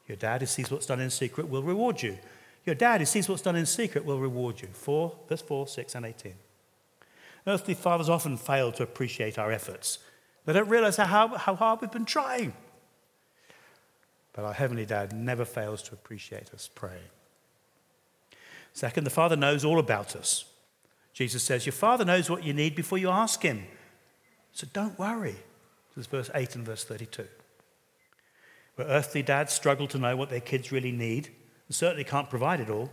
Your 0.08 0.18
Dad, 0.18 0.42
who 0.42 0.48
sees 0.48 0.72
what's 0.72 0.88
done 0.88 1.00
in 1.00 1.12
secret, 1.12 1.48
will 1.48 1.62
reward 1.62 2.02
you. 2.02 2.18
Your 2.66 2.76
Dad, 2.76 3.02
who 3.02 3.06
sees 3.06 3.30
what's 3.30 3.44
done 3.44 3.56
in 3.56 3.68
secret, 3.68 4.04
will 4.04 4.20
reward 4.20 4.62
you. 4.62 4.68
4, 4.68 5.16
verse 5.28 5.42
4, 5.42 5.68
6, 5.68 5.96
and 5.96 6.06
18. 6.06 6.34
Earthly 7.46 7.74
fathers 7.76 8.10
often 8.10 8.38
fail 8.38 8.72
to 8.74 8.84
appreciate 8.84 9.38
our 9.38 9.52
efforts. 9.52 10.00
They 10.46 10.54
don't 10.54 10.70
realize 10.70 10.98
how, 10.98 11.28
how 11.30 11.56
hard 11.56 11.82
we've 11.82 11.92
been 11.92 12.06
trying. 12.06 12.54
But 14.34 14.46
our 14.46 14.54
Heavenly 14.54 14.86
Dad 14.86 15.14
never 15.14 15.46
fails 15.46 15.82
to 15.84 15.94
appreciate 15.94 16.54
us 16.54 16.70
praying. 16.74 17.10
Second, 18.74 19.04
the 19.04 19.10
Father 19.10 19.36
knows 19.36 19.66
all 19.66 19.80
about 19.80 20.16
us. 20.16 20.46
Jesus 21.14 21.44
says, 21.44 21.66
Your 21.66 21.74
Father 21.74 22.06
knows 22.06 22.30
what 22.30 22.44
you 22.44 22.54
need 22.54 22.76
before 22.76 22.98
you 22.98 23.10
ask 23.10 23.42
Him. 23.42 23.66
So 24.54 24.68
don't 24.72 24.98
worry. 24.98 25.36
This 25.96 26.06
is 26.06 26.08
verse 26.08 26.30
8 26.34 26.56
and 26.56 26.66
verse 26.66 26.84
32. 26.84 27.28
Where 28.76 28.88
earthly 28.88 29.22
dads 29.22 29.54
struggle 29.54 29.88
to 29.88 29.98
know 29.98 30.16
what 30.16 30.30
their 30.30 30.40
kids 30.40 30.72
really 30.72 30.92
need 30.92 31.30
and 31.68 31.76
certainly 31.76 32.04
can't 32.04 32.30
provide 32.30 32.60
it 32.60 32.70
all, 32.70 32.90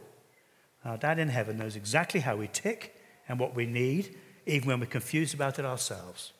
our 0.84 0.96
dad 0.96 1.18
in 1.18 1.28
heaven 1.28 1.58
knows 1.58 1.76
exactly 1.76 2.20
how 2.20 2.36
we 2.36 2.48
tick 2.48 2.94
and 3.28 3.38
what 3.38 3.54
we 3.54 3.66
need, 3.66 4.16
even 4.46 4.68
when 4.68 4.80
we're 4.80 4.86
confused 4.86 5.34
about 5.34 5.58
it 5.58 5.64
ourselves. 5.64 6.32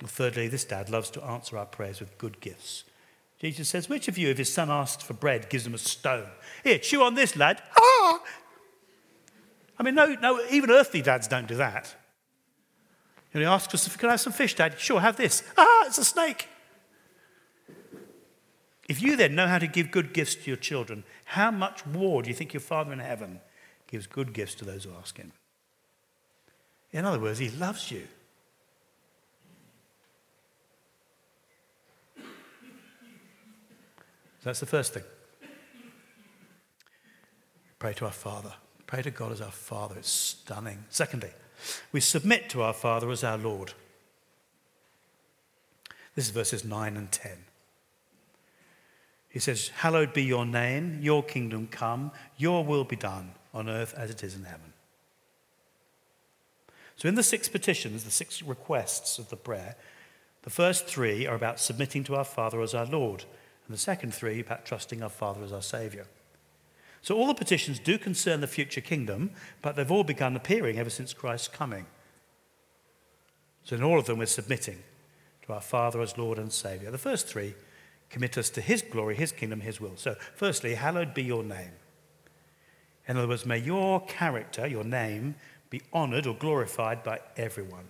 And 0.00 0.10
thirdly, 0.10 0.48
this 0.48 0.64
dad 0.64 0.90
loves 0.90 1.10
to 1.10 1.22
answer 1.22 1.56
our 1.56 1.66
prayers 1.66 2.00
with 2.00 2.18
good 2.18 2.40
gifts. 2.40 2.84
Jesus 3.38 3.68
says, 3.68 3.88
Which 3.88 4.08
of 4.08 4.18
you, 4.18 4.28
if 4.28 4.38
his 4.38 4.52
son 4.52 4.70
asks 4.70 5.02
for 5.02 5.14
bread, 5.14 5.48
gives 5.48 5.66
him 5.66 5.74
a 5.74 5.78
stone? 5.78 6.28
Here, 6.62 6.78
chew 6.78 7.02
on 7.02 7.14
this, 7.14 7.36
lad. 7.36 7.62
Ah! 7.78 8.20
I 9.78 9.82
mean, 9.82 9.94
no, 9.94 10.06
no, 10.20 10.40
even 10.50 10.70
earthly 10.70 11.02
dads 11.02 11.28
don't 11.28 11.48
do 11.48 11.56
that. 11.56 11.94
And 13.32 13.42
he 13.42 13.46
asks 13.46 13.74
us, 13.74 13.86
if 13.86 13.96
we 13.96 14.00
Can 14.00 14.10
have 14.10 14.20
some 14.20 14.32
fish, 14.32 14.54
dad? 14.54 14.78
Sure, 14.78 15.00
have 15.00 15.16
this. 15.16 15.42
Ah, 15.58 15.86
it's 15.86 15.98
a 15.98 16.04
snake. 16.04 16.48
If 18.88 19.02
you 19.02 19.16
then 19.16 19.34
know 19.34 19.46
how 19.46 19.58
to 19.58 19.66
give 19.66 19.90
good 19.90 20.12
gifts 20.12 20.36
to 20.36 20.42
your 20.50 20.56
children, 20.56 21.04
how 21.24 21.50
much 21.50 21.84
more 21.86 22.22
do 22.22 22.28
you 22.28 22.34
think 22.34 22.52
your 22.52 22.60
Father 22.60 22.92
in 22.92 22.98
heaven 23.00 23.40
gives 23.88 24.06
good 24.06 24.32
gifts 24.32 24.54
to 24.56 24.64
those 24.64 24.84
who 24.84 24.92
ask 25.00 25.16
him? 25.16 25.32
In 26.92 27.04
other 27.04 27.18
words, 27.18 27.38
he 27.38 27.50
loves 27.50 27.90
you. 27.90 28.06
that's 34.42 34.60
the 34.60 34.66
first 34.66 34.92
thing. 34.92 35.02
Pray 37.78 37.94
to 37.94 38.04
our 38.04 38.12
Father. 38.12 38.52
Pray 38.94 39.02
to 39.02 39.10
God 39.10 39.32
as 39.32 39.40
our 39.40 39.50
Father. 39.50 39.96
It's 39.98 40.08
stunning. 40.08 40.84
Secondly, 40.88 41.30
we 41.90 41.98
submit 41.98 42.48
to 42.50 42.62
our 42.62 42.72
Father 42.72 43.10
as 43.10 43.24
our 43.24 43.36
Lord. 43.36 43.72
This 46.14 46.26
is 46.26 46.30
verses 46.30 46.64
9 46.64 46.96
and 46.96 47.10
10. 47.10 47.32
He 49.28 49.40
says, 49.40 49.70
Hallowed 49.78 50.12
be 50.12 50.22
your 50.22 50.46
name, 50.46 51.00
your 51.02 51.24
kingdom 51.24 51.66
come, 51.66 52.12
your 52.36 52.64
will 52.64 52.84
be 52.84 52.94
done 52.94 53.32
on 53.52 53.68
earth 53.68 53.94
as 53.94 54.10
it 54.10 54.22
is 54.22 54.36
in 54.36 54.44
heaven. 54.44 54.72
So, 56.94 57.08
in 57.08 57.16
the 57.16 57.24
six 57.24 57.48
petitions, 57.48 58.04
the 58.04 58.12
six 58.12 58.44
requests 58.44 59.18
of 59.18 59.28
the 59.28 59.36
prayer, 59.36 59.74
the 60.42 60.50
first 60.50 60.86
three 60.86 61.26
are 61.26 61.34
about 61.34 61.58
submitting 61.58 62.04
to 62.04 62.14
our 62.14 62.22
Father 62.22 62.60
as 62.60 62.74
our 62.74 62.86
Lord 62.86 63.24
and 63.66 63.74
the 63.74 63.80
second 63.80 64.14
three 64.14 64.38
about 64.38 64.64
trusting 64.64 65.02
our 65.02 65.10
Father 65.10 65.42
as 65.42 65.52
our 65.52 65.62
Saviour. 65.62 66.06
So 67.04 67.18
all 67.18 67.26
the 67.26 67.34
petitions 67.34 67.78
do 67.78 67.98
concern 67.98 68.40
the 68.40 68.46
future 68.46 68.80
kingdom, 68.80 69.32
but 69.60 69.76
they've 69.76 69.90
all 69.90 70.04
begun 70.04 70.36
appearing 70.36 70.78
ever 70.78 70.88
since 70.88 71.12
Christ's 71.12 71.48
coming. 71.48 71.84
So 73.62 73.76
in 73.76 73.82
all 73.82 73.98
of 73.98 74.06
them, 74.06 74.16
we're 74.16 74.24
submitting 74.24 74.78
to 75.42 75.52
our 75.52 75.60
Father 75.60 76.00
as 76.00 76.16
Lord 76.16 76.38
and 76.38 76.50
Saviour. 76.50 76.90
The 76.90 76.96
first 76.96 77.26
three 77.26 77.56
commit 78.08 78.38
us 78.38 78.48
to 78.48 78.62
His 78.62 78.80
glory, 78.80 79.16
His 79.16 79.32
kingdom, 79.32 79.60
His 79.60 79.82
will. 79.82 79.96
So, 79.96 80.16
firstly, 80.34 80.76
hallowed 80.76 81.12
be 81.12 81.22
your 81.22 81.44
name. 81.44 81.72
In 83.06 83.18
other 83.18 83.28
words, 83.28 83.44
may 83.44 83.58
your 83.58 84.00
character, 84.06 84.66
your 84.66 84.82
name, 84.82 85.34
be 85.68 85.82
honoured 85.92 86.26
or 86.26 86.34
glorified 86.34 87.04
by 87.04 87.20
everyone. 87.36 87.84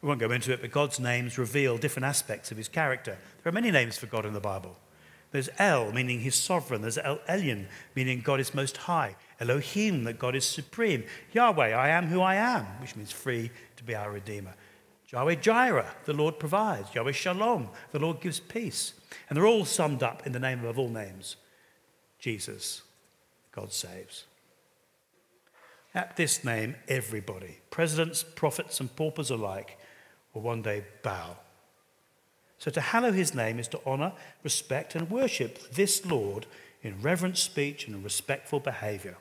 We 0.00 0.06
won't 0.06 0.20
go 0.20 0.30
into 0.30 0.52
it, 0.52 0.60
but 0.60 0.70
God's 0.70 1.00
names 1.00 1.38
reveal 1.38 1.76
different 1.76 2.06
aspects 2.06 2.52
of 2.52 2.56
his 2.56 2.68
character. 2.68 3.18
There 3.42 3.50
are 3.50 3.52
many 3.52 3.72
names 3.72 3.98
for 3.98 4.06
God 4.06 4.24
in 4.24 4.32
the 4.32 4.38
Bible. 4.38 4.76
There's 5.32 5.48
El, 5.58 5.92
meaning 5.92 6.20
he's 6.20 6.34
sovereign. 6.34 6.82
There's 6.82 6.98
El 6.98 7.18
Elyon, 7.28 7.66
meaning 7.94 8.20
God 8.20 8.40
is 8.40 8.54
most 8.54 8.76
high. 8.76 9.14
Elohim, 9.38 10.04
that 10.04 10.18
God 10.18 10.34
is 10.34 10.44
supreme. 10.44 11.04
Yahweh, 11.32 11.68
I 11.68 11.88
am 11.90 12.08
who 12.08 12.20
I 12.20 12.34
am, 12.34 12.64
which 12.80 12.96
means 12.96 13.12
free 13.12 13.50
to 13.76 13.84
be 13.84 13.94
our 13.94 14.10
Redeemer. 14.10 14.54
Yahweh 15.08 15.36
Jireh, 15.36 15.94
the 16.04 16.12
Lord 16.12 16.38
provides. 16.38 16.94
Yahweh 16.94 17.12
Shalom, 17.12 17.68
the 17.92 17.98
Lord 17.98 18.20
gives 18.20 18.40
peace. 18.40 18.94
And 19.28 19.36
they're 19.36 19.46
all 19.46 19.64
summed 19.64 20.02
up 20.02 20.26
in 20.26 20.32
the 20.32 20.40
name 20.40 20.64
of 20.64 20.78
all 20.78 20.88
names 20.88 21.36
Jesus, 22.18 22.82
God 23.52 23.72
saves. 23.72 24.24
At 25.94 26.16
this 26.16 26.44
name, 26.44 26.76
everybody, 26.86 27.58
presidents, 27.70 28.22
prophets, 28.22 28.78
and 28.78 28.94
paupers 28.94 29.30
alike, 29.30 29.78
will 30.32 30.42
one 30.42 30.62
day 30.62 30.84
bow. 31.02 31.36
So 32.60 32.70
to 32.72 32.80
hallow 32.80 33.10
his 33.10 33.34
name 33.34 33.58
is 33.58 33.68
to 33.68 33.80
honor, 33.86 34.12
respect, 34.44 34.94
and 34.94 35.10
worship 35.10 35.70
this 35.70 36.04
Lord 36.04 36.44
in 36.82 37.00
reverent 37.00 37.38
speech 37.38 37.88
and 37.88 38.04
respectful 38.04 38.60
behavior. 38.60 39.16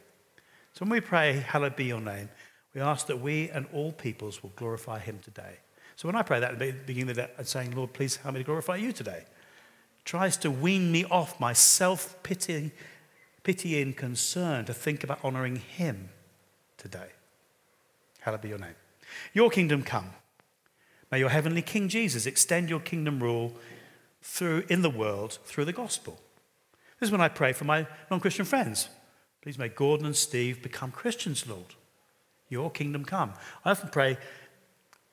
So 0.73 0.81
when 0.81 0.89
we 0.89 0.99
pray, 0.99 1.33
Hallowed 1.47 1.77
be 1.77 1.85
your 1.85 2.01
name, 2.01 2.29
we 2.75 2.81
ask 2.81 3.07
that 3.07 3.21
we 3.21 3.49
and 3.49 3.65
all 3.73 3.93
peoples 3.93 4.43
will 4.43 4.51
glorify 4.57 4.99
him 4.99 5.19
today. 5.23 5.57
So 5.95 6.09
when 6.09 6.17
I 6.17 6.21
pray 6.21 6.41
that 6.41 6.51
at 6.51 6.59
the 6.59 6.73
beginning 6.85 7.11
of 7.11 7.15
that, 7.15 7.33
I'm 7.37 7.45
saying, 7.45 7.75
Lord, 7.75 7.93
please 7.93 8.17
help 8.17 8.35
me 8.35 8.41
to 8.41 8.45
glorify 8.45 8.75
you 8.75 8.91
today. 8.91 9.23
Tries 10.03 10.35
to 10.37 10.51
wean 10.51 10.91
me 10.91 11.05
off 11.05 11.39
my 11.39 11.53
self 11.53 12.21
pity, 12.23 12.71
pitying 13.43 13.93
concern 13.93 14.65
to 14.65 14.73
think 14.73 15.05
about 15.05 15.19
honoring 15.23 15.55
him 15.55 16.09
today. 16.77 17.07
Hallowed 18.19 18.41
be 18.41 18.49
your 18.49 18.59
name. 18.59 18.75
Your 19.33 19.49
kingdom 19.49 19.81
come. 19.81 20.09
May 21.11 21.19
your 21.19 21.29
heavenly 21.29 21.61
King 21.61 21.89
Jesus 21.89 22.25
extend 22.25 22.69
your 22.69 22.79
kingdom 22.79 23.21
rule 23.21 23.53
through 24.21 24.63
in 24.69 24.81
the 24.81 24.89
world 24.89 25.39
through 25.43 25.65
the 25.65 25.73
gospel. 25.73 26.19
This 26.99 27.07
is 27.07 27.11
when 27.11 27.21
I 27.21 27.29
pray 27.29 27.53
for 27.53 27.65
my 27.65 27.87
non-Christian 28.11 28.45
friends. 28.45 28.89
Please 29.41 29.57
may 29.57 29.69
Gordon 29.69 30.05
and 30.05 30.15
Steve 30.15 30.61
become 30.61 30.91
Christians, 30.91 31.47
Lord. 31.47 31.75
Your 32.49 32.69
kingdom 32.69 33.05
come. 33.05 33.33
I 33.63 33.71
often 33.71 33.89
pray, 33.89 34.17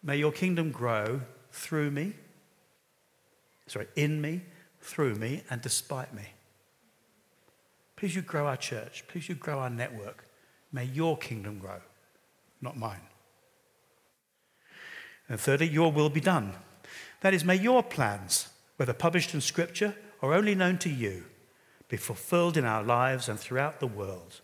may 0.02 0.16
your 0.16 0.32
kingdom 0.32 0.70
grow 0.70 1.20
through 1.52 1.90
me, 1.90 2.14
sorry, 3.66 3.87
in 3.94 4.20
me, 4.20 4.42
through 4.80 5.14
me, 5.14 5.42
and 5.48 5.62
despite 5.62 6.12
me. 6.12 6.24
Please 7.94 8.14
you 8.14 8.22
grow 8.22 8.46
our 8.46 8.56
church. 8.56 9.04
Please 9.09 9.28
you 9.28 9.35
grow 9.35 9.61
our 9.61 9.70
network. 9.70 10.24
May 10.72 10.85
your 10.85 11.16
kingdom 11.16 11.59
grow, 11.59 11.80
not 12.61 12.76
mine. 12.76 13.00
And 15.28 15.40
thirdly, 15.40 15.68
your 15.68 15.90
will 15.90 16.10
be 16.10 16.20
done. 16.20 16.52
That 17.20 17.34
is, 17.34 17.44
may 17.44 17.56
your 17.56 17.82
plans, 17.82 18.48
whether 18.76 18.92
published 18.92 19.34
in 19.34 19.40
Scripture 19.40 19.94
or 20.22 20.34
only 20.34 20.54
known 20.54 20.78
to 20.78 20.90
you, 20.90 21.24
be 21.88 21.96
fulfilled 21.96 22.56
in 22.56 22.64
our 22.64 22.82
lives 22.82 23.28
and 23.28 23.38
throughout 23.38 23.80
the 23.80 23.86
world. 23.86 24.40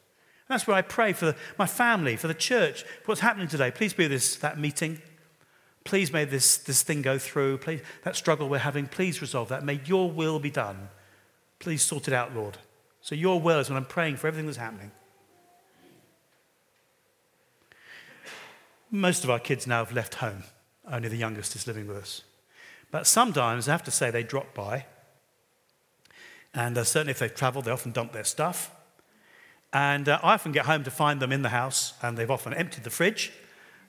And 0.49 0.55
that's 0.59 0.67
where 0.67 0.77
I 0.77 0.83
pray 0.83 1.13
for 1.13 1.27
the, 1.27 1.37
my 1.59 1.67
family, 1.67 2.17
for 2.17 2.29
the 2.29 2.35
church, 2.35 2.83
for 2.83 3.07
what's 3.07 3.21
happening 3.21 3.49
today. 3.49 3.71
Please 3.71 3.93
be 3.93 4.07
this 4.07 4.37
that 4.37 4.59
meeting. 4.59 5.01
Please 5.85 6.13
may 6.13 6.25
this, 6.25 6.59
this 6.59 6.83
thing 6.83 7.03
go 7.03 7.19
through. 7.19 7.59
Please, 7.59 7.81
that 8.05 8.15
struggle 8.17 8.49
we're 8.49 8.59
having, 8.59 8.87
please 8.87 9.21
resolve 9.21 9.49
that. 9.49 9.65
May 9.65 9.81
your 9.85 10.11
will 10.11 10.39
be 10.39 10.51
done. 10.51 10.89
Please 11.59 11.83
sort 11.83 12.07
it 12.07 12.15
out, 12.15 12.35
Lord. 12.35 12.59
So 13.01 13.15
your 13.15 13.41
will 13.41 13.59
is 13.59 13.69
when 13.69 13.77
I'm 13.77 13.85
praying 13.85 14.17
for 14.17 14.29
everything 14.29 14.47
that's 14.47 14.59
happening. 14.59 14.93
Most 18.91 19.25
of 19.25 19.31
our 19.31 19.41
kids 19.41 19.67
now 19.67 19.85
have 19.85 19.93
left 19.93 20.17
home. 20.17 20.45
Only 20.93 21.09
the 21.09 21.17
youngest 21.17 21.57
is 21.57 21.67
living 21.67 21.89
with 21.89 21.97
us. 21.97 22.23
But 22.91 23.07
sometimes, 23.07 23.67
I 23.67 23.73
have 23.73 23.83
to 23.85 23.91
say, 23.91 24.11
they 24.11 24.23
drop 24.23 24.53
by. 24.53 24.85
And 26.55 26.77
uh, 26.77 26.85
certainly 26.85 27.13
if 27.13 27.19
they've 27.19 27.35
traveled, 27.35 27.65
they 27.65 27.71
often 27.71 27.93
dump 27.93 28.13
their 28.13 28.25
stuff. 28.25 28.71
And 29.73 30.07
uh, 30.07 30.21
I 30.23 30.35
often 30.35 30.53
get 30.53 30.67
home 30.67 30.85
to 30.85 30.91
find 30.91 31.19
them 31.19 31.33
in 31.33 31.41
the 31.41 31.49
house, 31.49 31.95
and 32.03 32.19
they've 32.19 32.31
often 32.31 32.53
emptied 32.53 32.85
the 32.85 32.91
fridge. 32.91 33.33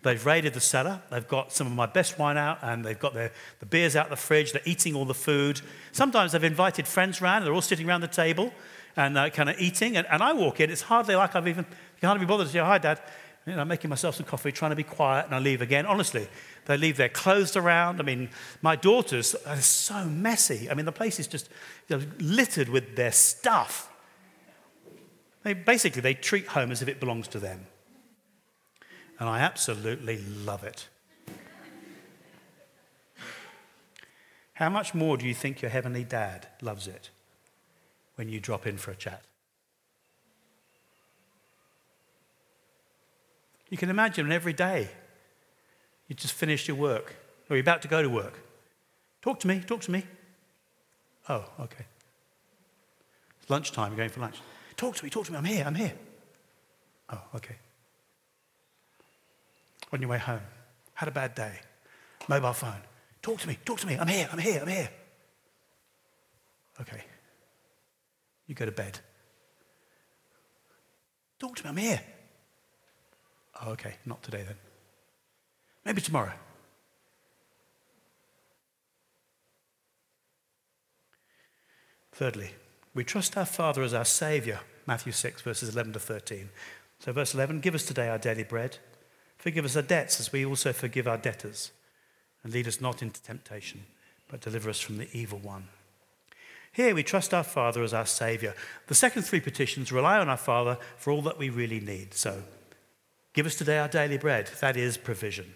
They've 0.04 0.26
raided 0.26 0.54
the 0.54 0.62
cellar. 0.62 1.02
They've 1.12 1.28
got 1.28 1.52
some 1.52 1.68
of 1.68 1.74
my 1.74 1.86
best 1.86 2.18
wine 2.18 2.38
out, 2.38 2.60
and 2.62 2.86
they've 2.86 2.98
got 2.98 3.13
their, 3.13 3.34
the 3.60 3.66
beers 3.66 3.98
out 3.98 4.10
the 4.10 4.16
fridge. 4.16 4.54
They're 4.54 4.62
eating 4.63 4.96
all 4.96 5.06
the 5.06 5.13
food. 5.13 5.60
Sometimes 5.92 6.32
they've 6.32 6.44
invited 6.44 6.88
friends 6.88 7.22
around, 7.22 7.38
and 7.38 7.48
they're 7.48 7.54
all 7.54 7.62
sitting 7.62 7.88
around 7.88 8.02
the 8.02 8.08
table 8.08 8.54
and 8.96 9.18
uh, 9.18 9.30
kind 9.30 9.50
of 9.50 9.60
eating. 9.60 9.98
And, 9.98 10.08
and, 10.10 10.24
I 10.24 10.32
walk 10.32 10.62
in. 10.62 10.70
It's 10.70 10.84
hardly 10.84 11.16
like 11.16 11.36
I've 11.36 11.48
even, 11.50 11.66
you 11.70 12.02
can't 12.08 12.20
be 12.20 12.26
bothered 12.26 12.48
to 12.48 12.54
say, 12.54 12.60
Hi, 12.60 12.78
Dad. 12.78 13.02
You 13.45 13.56
know, 13.56 13.65
making 13.65 13.89
myself 13.89 14.15
some 14.15 14.25
coffee, 14.25 14.53
trying 14.53 14.71
to 14.71 14.75
be 14.75 14.84
quiet, 14.84 15.25
and 15.25 15.36
I 15.36 15.39
leave 15.39 15.62
again. 15.62 15.86
Honestly, 15.86 16.27
they 16.65 16.77
leave 16.77 16.95
their 16.95 17.10
clothes 17.10 17.58
around. 17.58 17.99
I 17.99 18.03
mean, 18.03 18.29
my 18.62 18.77
daughters 18.77 19.36
are 19.45 19.60
so 19.60 20.06
messy. 20.06 20.69
I 20.69 20.75
mean, 20.75 20.86
the 20.86 20.93
place 20.93 21.19
is 21.19 21.27
just 21.27 21.49
you 21.89 21.97
know, 21.97 22.06
littered 22.19 22.69
with 22.69 22.95
their 22.95 23.12
stuff. 23.12 23.91
They, 25.43 25.53
basically, 25.53 26.01
they 26.01 26.13
treat 26.13 26.47
home 26.47 26.71
as 26.71 26.82
if 26.82 26.88
it 26.88 27.01
belongs 27.01 27.27
to 27.29 27.39
them. 27.39 27.67
And 29.19 29.27
I 29.27 29.39
absolutely 29.39 30.19
love 30.19 30.63
it. 30.63 30.88
How 34.53 34.69
much 34.69 34.93
more 34.93 35.17
do 35.17 35.27
you 35.27 35.34
think 35.34 35.62
your 35.62 35.71
heavenly 35.71 36.03
dad 36.06 36.47
loves 36.62 36.88
it 36.88 37.10
when 38.15 38.29
you 38.29 38.39
drop 38.39 38.65
in 38.65 38.77
for 38.77 38.91
a 38.91 38.95
chat? 38.95 39.23
You 43.73 43.77
can 43.77 43.89
imagine 43.89 44.31
every 44.31 44.53
day 44.53 44.88
you 46.07 46.13
just 46.13 46.36
finished 46.36 46.67
your 46.67 46.77
work 46.77 47.15
or 47.49 47.55
you're 47.55 47.62
about 47.62 47.81
to 47.81 47.88
go 47.88 48.03
to 48.03 48.07
work. 48.07 48.39
Talk 49.23 49.39
to 49.39 49.47
me, 49.47 49.62
talk 49.62 49.81
to 49.81 49.91
me. 49.91 50.03
Oh, 51.27 51.43
okay. 51.59 51.83
It's 53.41 53.49
lunchtime, 53.49 53.89
you're 53.89 53.97
going 53.97 54.12
for 54.12 54.19
lunch. 54.19 54.36
Talk 54.77 54.95
to 54.97 55.03
me, 55.03 55.09
talk 55.09 55.25
to 55.25 55.31
me, 55.31 55.39
I'm 55.39 55.45
here, 55.45 55.63
I'm 55.65 55.73
here. 55.73 55.93
Oh, 57.09 57.21
okay. 57.33 57.55
On 59.91 59.99
your 59.99 60.12
way 60.12 60.19
home, 60.19 60.41
had 60.93 61.09
a 61.09 61.12
bad 61.12 61.33
day. 61.33 61.59
Mobile 62.27 62.53
phone. 62.53 62.81
Talk 63.23 63.39
to 63.39 63.47
me, 63.47 63.57
talk 63.65 63.79
to 63.79 63.88
me, 63.88 63.95
I'm 63.95 64.07
here, 64.07 64.29
I'm 64.31 64.38
here, 64.38 64.62
I'm 64.62 64.67
here. 64.67 64.89
Okay. 66.79 67.01
You 68.45 68.53
go 68.53 68.65
to 68.65 68.71
bed. 68.71 68.99
Talk 71.39 71.55
to 71.55 71.63
me, 71.63 71.69
I'm 71.69 71.77
here. 71.77 72.01
Oh, 73.62 73.72
okay, 73.72 73.96
not 74.06 74.24
today 74.24 74.44
then. 74.46 74.56
Maybe 75.86 76.02
tomorrow. 76.02 76.34
Thirdly, 82.13 82.52
we 82.94 83.04
trust 83.04 83.36
our 83.38 83.46
Father 83.46 83.82
as 83.82 83.94
our 83.94 84.06
Saviour, 84.06 84.60
Matthew 84.86 85.12
6, 85.12 85.42
verses 85.42 85.70
11 85.70 85.94
to 85.94 86.00
13. 86.00 86.50
So, 87.00 87.12
verse 87.12 87.34
11 87.34 87.60
Give 87.60 87.76
us 87.76 87.86
today 87.86 88.08
our 88.08 88.20
daily 88.20 88.44
bread. 88.44 88.78
Forgive 89.38 89.66
us 89.66 89.76
our 89.76 89.82
debts 89.82 90.20
as 90.20 90.32
we 90.32 90.46
also 90.46 90.72
forgive 90.72 91.08
our 91.08 91.18
debtors. 91.18 91.72
And 92.44 92.54
lead 92.54 92.68
us 92.68 92.80
not 92.80 93.02
into 93.02 93.22
temptation, 93.22 93.84
but 94.30 94.42
deliver 94.42 94.70
us 94.70 94.80
from 94.80 94.98
the 94.98 95.10
evil 95.12 95.39
one. 95.39 95.68
Here 96.72 96.96
we 96.96 97.04
trust 97.04 97.34
our 97.34 97.44
Father 97.44 97.84
as 97.84 97.94
our 97.94 98.06
Saviour. 98.06 98.54
The 98.88 98.96
second 98.96 99.24
three 99.24 99.39
petitions 99.39 99.92
rely 99.92 100.18
on 100.20 100.30
our 100.30 100.38
Father 100.38 100.78
for 100.98 101.12
all 101.12 101.22
that 101.24 101.38
we 101.38 101.50
really 101.50 101.80
need. 101.80 102.13
So, 102.13 102.44
give 103.34 103.46
us 103.46 103.56
today 103.56 103.78
our 103.78 103.88
daily 103.88 104.17
bread. 104.17 104.50
That 104.62 104.78
is 104.78 104.98
provision. 104.98 105.56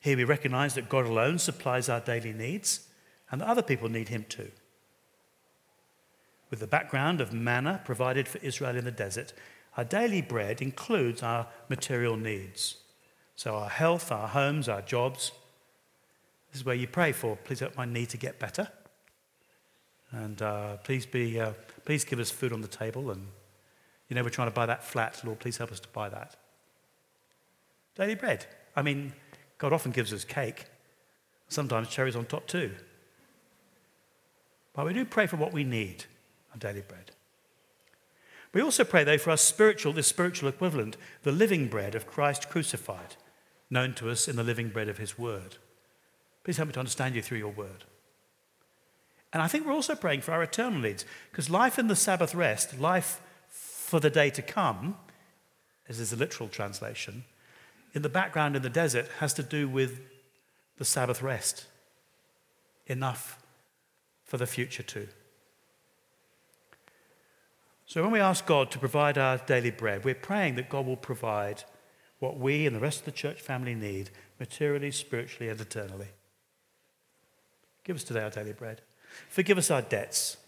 Here 0.00 0.16
we 0.16 0.24
recognize 0.24 0.74
that 0.74 0.88
God 0.88 1.06
alone 1.06 1.38
supplies 1.38 1.88
our 1.88 2.00
daily 2.00 2.32
needs 2.32 2.88
and 3.30 3.40
that 3.40 3.48
other 3.48 3.62
people 3.62 3.88
need 3.88 4.08
Him 4.08 4.26
too. 4.28 4.50
With 6.50 6.60
the 6.60 6.66
background 6.66 7.20
of 7.20 7.32
manna 7.32 7.80
provided 7.84 8.28
for 8.28 8.38
Israel 8.38 8.76
in 8.76 8.84
the 8.84 8.90
desert, 8.90 9.32
our 9.76 9.84
daily 9.84 10.20
bread 10.20 10.60
includes 10.60 11.22
our 11.22 11.46
material 11.68 12.16
needs. 12.16 12.76
So, 13.34 13.56
our 13.56 13.68
health, 13.68 14.12
our 14.12 14.28
homes, 14.28 14.68
our 14.68 14.82
jobs. 14.82 15.32
This 16.52 16.60
is 16.60 16.64
where 16.64 16.76
you 16.76 16.86
pray 16.86 17.12
for, 17.12 17.36
please 17.36 17.60
help 17.60 17.76
my 17.76 17.84
need 17.84 18.10
to 18.10 18.16
get 18.16 18.38
better. 18.38 18.68
And 20.12 20.40
uh, 20.40 20.76
please, 20.84 21.06
be, 21.06 21.40
uh, 21.40 21.54
please 21.84 22.04
give 22.04 22.20
us 22.20 22.30
food 22.30 22.52
on 22.52 22.60
the 22.60 22.68
table. 22.68 23.10
And, 23.10 23.26
you 24.08 24.14
know, 24.14 24.22
we're 24.22 24.28
trying 24.28 24.48
to 24.48 24.54
buy 24.54 24.66
that 24.66 24.84
flat. 24.84 25.20
Lord, 25.24 25.40
please 25.40 25.56
help 25.56 25.72
us 25.72 25.80
to 25.80 25.88
buy 25.88 26.08
that. 26.10 26.36
Daily 27.96 28.14
bread. 28.14 28.46
I 28.74 28.82
mean, 28.82 29.12
God 29.58 29.72
often 29.72 29.92
gives 29.92 30.12
us 30.12 30.24
cake, 30.24 30.66
sometimes 31.48 31.88
cherries 31.88 32.16
on 32.16 32.26
top 32.26 32.46
too. 32.46 32.72
But 34.72 34.86
we 34.86 34.92
do 34.92 35.04
pray 35.04 35.26
for 35.26 35.36
what 35.36 35.52
we 35.52 35.64
need 35.64 36.04
our 36.52 36.58
daily 36.58 36.82
bread. 36.82 37.12
We 38.52 38.62
also 38.62 38.84
pray, 38.84 39.02
though, 39.02 39.18
for 39.18 39.30
our 39.30 39.36
spiritual, 39.36 39.92
the 39.92 40.02
spiritual 40.02 40.48
equivalent, 40.48 40.96
the 41.22 41.32
living 41.32 41.66
bread 41.66 41.94
of 41.94 42.06
Christ 42.06 42.48
crucified, 42.48 43.16
known 43.68 43.94
to 43.94 44.10
us 44.10 44.28
in 44.28 44.36
the 44.36 44.44
living 44.44 44.68
bread 44.68 44.88
of 44.88 44.98
his 44.98 45.18
word. 45.18 45.56
Please 46.44 46.56
help 46.56 46.68
me 46.68 46.72
to 46.74 46.80
understand 46.80 47.16
you 47.16 47.22
through 47.22 47.38
your 47.38 47.52
word. 47.52 47.84
And 49.32 49.42
I 49.42 49.48
think 49.48 49.66
we're 49.66 49.72
also 49.72 49.96
praying 49.96 50.20
for 50.20 50.30
our 50.30 50.44
eternal 50.44 50.78
needs 50.78 51.04
because 51.30 51.50
life 51.50 51.78
in 51.80 51.88
the 51.88 51.96
Sabbath 51.96 52.34
rest, 52.34 52.78
life 52.78 53.20
for 53.48 53.98
the 53.98 54.10
day 54.10 54.30
to 54.30 54.42
come, 54.42 54.96
as 55.88 55.98
is 55.98 56.12
a 56.12 56.16
literal 56.16 56.48
translation, 56.48 57.24
in 57.94 58.02
the 58.02 58.08
background 58.08 58.56
in 58.56 58.62
the 58.62 58.68
desert 58.68 59.08
has 59.20 59.32
to 59.34 59.42
do 59.42 59.68
with 59.68 60.00
the 60.76 60.84
Sabbath 60.84 61.22
rest. 61.22 61.66
Enough 62.86 63.38
for 64.24 64.36
the 64.36 64.46
future 64.46 64.82
too. 64.82 65.08
So 67.86 68.02
when 68.02 68.10
we 68.10 68.20
ask 68.20 68.44
God 68.44 68.70
to 68.72 68.78
provide 68.78 69.16
our 69.16 69.38
daily 69.38 69.70
bread, 69.70 70.04
we're 70.04 70.14
praying 70.14 70.56
that 70.56 70.68
God 70.68 70.86
will 70.86 70.96
provide 70.96 71.64
what 72.18 72.38
we 72.38 72.66
and 72.66 72.74
the 72.74 72.80
rest 72.80 73.00
of 73.00 73.04
the 73.04 73.12
church 73.12 73.40
family 73.40 73.74
need 73.74 74.10
materially, 74.40 74.90
spiritually, 74.90 75.48
and 75.48 75.60
eternally. 75.60 76.08
Give 77.84 77.96
us 77.96 78.04
today 78.04 78.22
our 78.22 78.30
daily 78.30 78.52
bread. 78.52 78.80
Forgive 79.28 79.58
us 79.58 79.70
our 79.70 79.82
debts. 79.82 80.38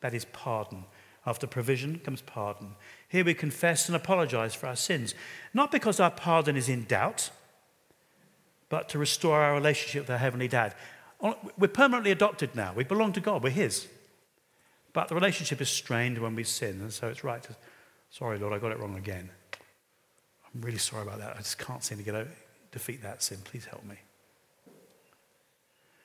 That 0.00 0.14
is 0.14 0.24
pardon. 0.26 0.84
After 1.24 1.46
provision 1.46 2.00
comes 2.00 2.20
pardon. 2.20 2.74
Here 3.08 3.24
we 3.24 3.34
confess 3.34 3.88
and 3.88 3.94
apologize 3.94 4.54
for 4.54 4.66
our 4.66 4.76
sins, 4.76 5.14
not 5.54 5.70
because 5.70 6.00
our 6.00 6.10
pardon 6.10 6.56
is 6.56 6.68
in 6.68 6.84
doubt, 6.84 7.30
but 8.68 8.88
to 8.88 8.98
restore 8.98 9.40
our 9.40 9.54
relationship 9.54 10.02
with 10.02 10.10
our 10.10 10.18
Heavenly 10.18 10.48
Dad. 10.48 10.74
We're 11.56 11.68
permanently 11.68 12.10
adopted 12.10 12.56
now. 12.56 12.72
We 12.74 12.84
belong 12.84 13.12
to 13.12 13.20
God. 13.20 13.44
We're 13.44 13.50
His. 13.50 13.86
But 14.92 15.08
the 15.08 15.14
relationship 15.14 15.60
is 15.60 15.70
strained 15.70 16.18
when 16.18 16.34
we 16.34 16.44
sin, 16.44 16.80
and 16.80 16.92
so 16.92 17.08
it's 17.08 17.22
right 17.22 17.42
to, 17.44 17.54
sorry, 18.10 18.38
Lord, 18.38 18.52
I 18.52 18.58
got 18.58 18.72
it 18.72 18.78
wrong 18.78 18.96
again. 18.96 19.30
I'm 20.54 20.60
really 20.60 20.78
sorry 20.78 21.02
about 21.02 21.18
that. 21.20 21.34
I 21.36 21.38
just 21.38 21.58
can't 21.58 21.82
seem 21.84 21.98
to 21.98 22.04
get 22.04 22.14
over, 22.14 22.30
defeat 22.72 23.02
that 23.02 23.22
sin. 23.22 23.38
Please 23.44 23.64
help 23.64 23.84
me. 23.84 23.96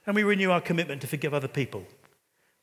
And 0.05 0.15
we 0.15 0.23
renew 0.23 0.51
our 0.51 0.61
commitment 0.61 1.01
to 1.01 1.07
forgive 1.07 1.33
other 1.33 1.49
people 1.49 1.85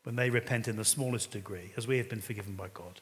when 0.05 0.17
they 0.17 0.31
repent 0.31 0.69
in 0.69 0.77
the 0.77 0.85
smallest 0.85 1.31
degree, 1.33 1.73
as 1.77 1.87
we 1.87 1.99
have 1.99 2.09
been 2.09 2.21
forgiven 2.21 2.55
by 2.55 2.69
God. 2.73 3.01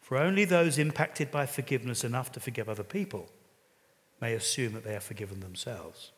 For 0.00 0.16
only 0.18 0.44
those 0.44 0.78
impacted 0.78 1.30
by 1.30 1.46
forgiveness 1.46 2.04
enough 2.04 2.32
to 2.32 2.40
forgive 2.40 2.68
other 2.68 2.82
people 2.82 3.28
may 4.20 4.34
assume 4.34 4.74
that 4.74 4.84
they 4.84 4.94
are 4.94 5.00
forgiven 5.00 5.40
themselves. 5.40 6.12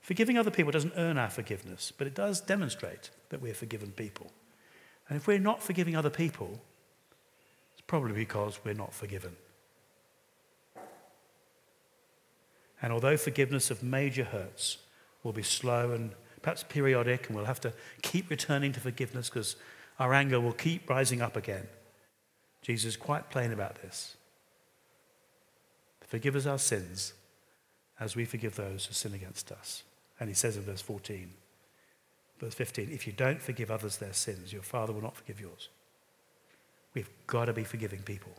Forgiving 0.00 0.36
other 0.36 0.50
people 0.50 0.72
doesn't 0.72 0.92
earn 0.96 1.18
our 1.18 1.30
forgiveness, 1.30 1.92
but 1.96 2.06
it 2.06 2.14
does 2.14 2.40
demonstrate 2.40 3.10
that 3.30 3.40
we're 3.40 3.54
forgiven 3.54 3.90
people. 3.90 4.30
And 5.08 5.16
if 5.16 5.26
we're 5.26 5.38
not 5.38 5.62
forgiving 5.62 5.96
other 5.96 6.10
people, 6.10 6.60
it's 7.72 7.82
probably 7.86 8.12
because 8.12 8.58
we're 8.64 8.74
not 8.74 8.94
forgiven. 8.94 9.36
And 12.80 12.92
although 12.92 13.16
forgiveness 13.16 13.70
of 13.70 13.82
major 13.82 14.24
hurts 14.24 14.78
will 15.22 15.32
be 15.32 15.42
slow 15.42 15.92
and 15.92 16.12
perhaps 16.44 16.62
periodic, 16.62 17.26
and 17.26 17.34
we'll 17.34 17.46
have 17.46 17.60
to 17.62 17.72
keep 18.02 18.28
returning 18.28 18.70
to 18.70 18.78
forgiveness 18.78 19.30
because 19.30 19.56
our 19.98 20.12
anger 20.12 20.38
will 20.38 20.52
keep 20.52 20.90
rising 20.90 21.22
up 21.22 21.36
again, 21.36 21.66
Jesus 22.60 22.90
is 22.90 22.96
quite 22.98 23.30
plain 23.30 23.50
about 23.50 23.80
this. 23.80 24.16
Forgive 26.06 26.36
us 26.36 26.44
our 26.44 26.58
sins 26.58 27.14
as 27.98 28.14
we 28.14 28.26
forgive 28.26 28.56
those 28.56 28.84
who 28.84 28.92
sin 28.92 29.14
against 29.14 29.50
us. 29.50 29.84
And 30.20 30.28
he 30.28 30.34
says 30.34 30.58
in 30.58 30.64
verse 30.64 30.82
14, 30.82 31.30
verse 32.38 32.54
15, 32.54 32.90
if 32.92 33.06
you 33.06 33.14
don't 33.14 33.40
forgive 33.40 33.70
others 33.70 33.96
their 33.96 34.12
sins, 34.12 34.52
your 34.52 34.62
Father 34.62 34.92
will 34.92 35.00
not 35.00 35.16
forgive 35.16 35.40
yours. 35.40 35.70
We've 36.92 37.10
got 37.26 37.46
to 37.46 37.54
be 37.54 37.64
forgiving 37.64 38.02
people. 38.02 38.32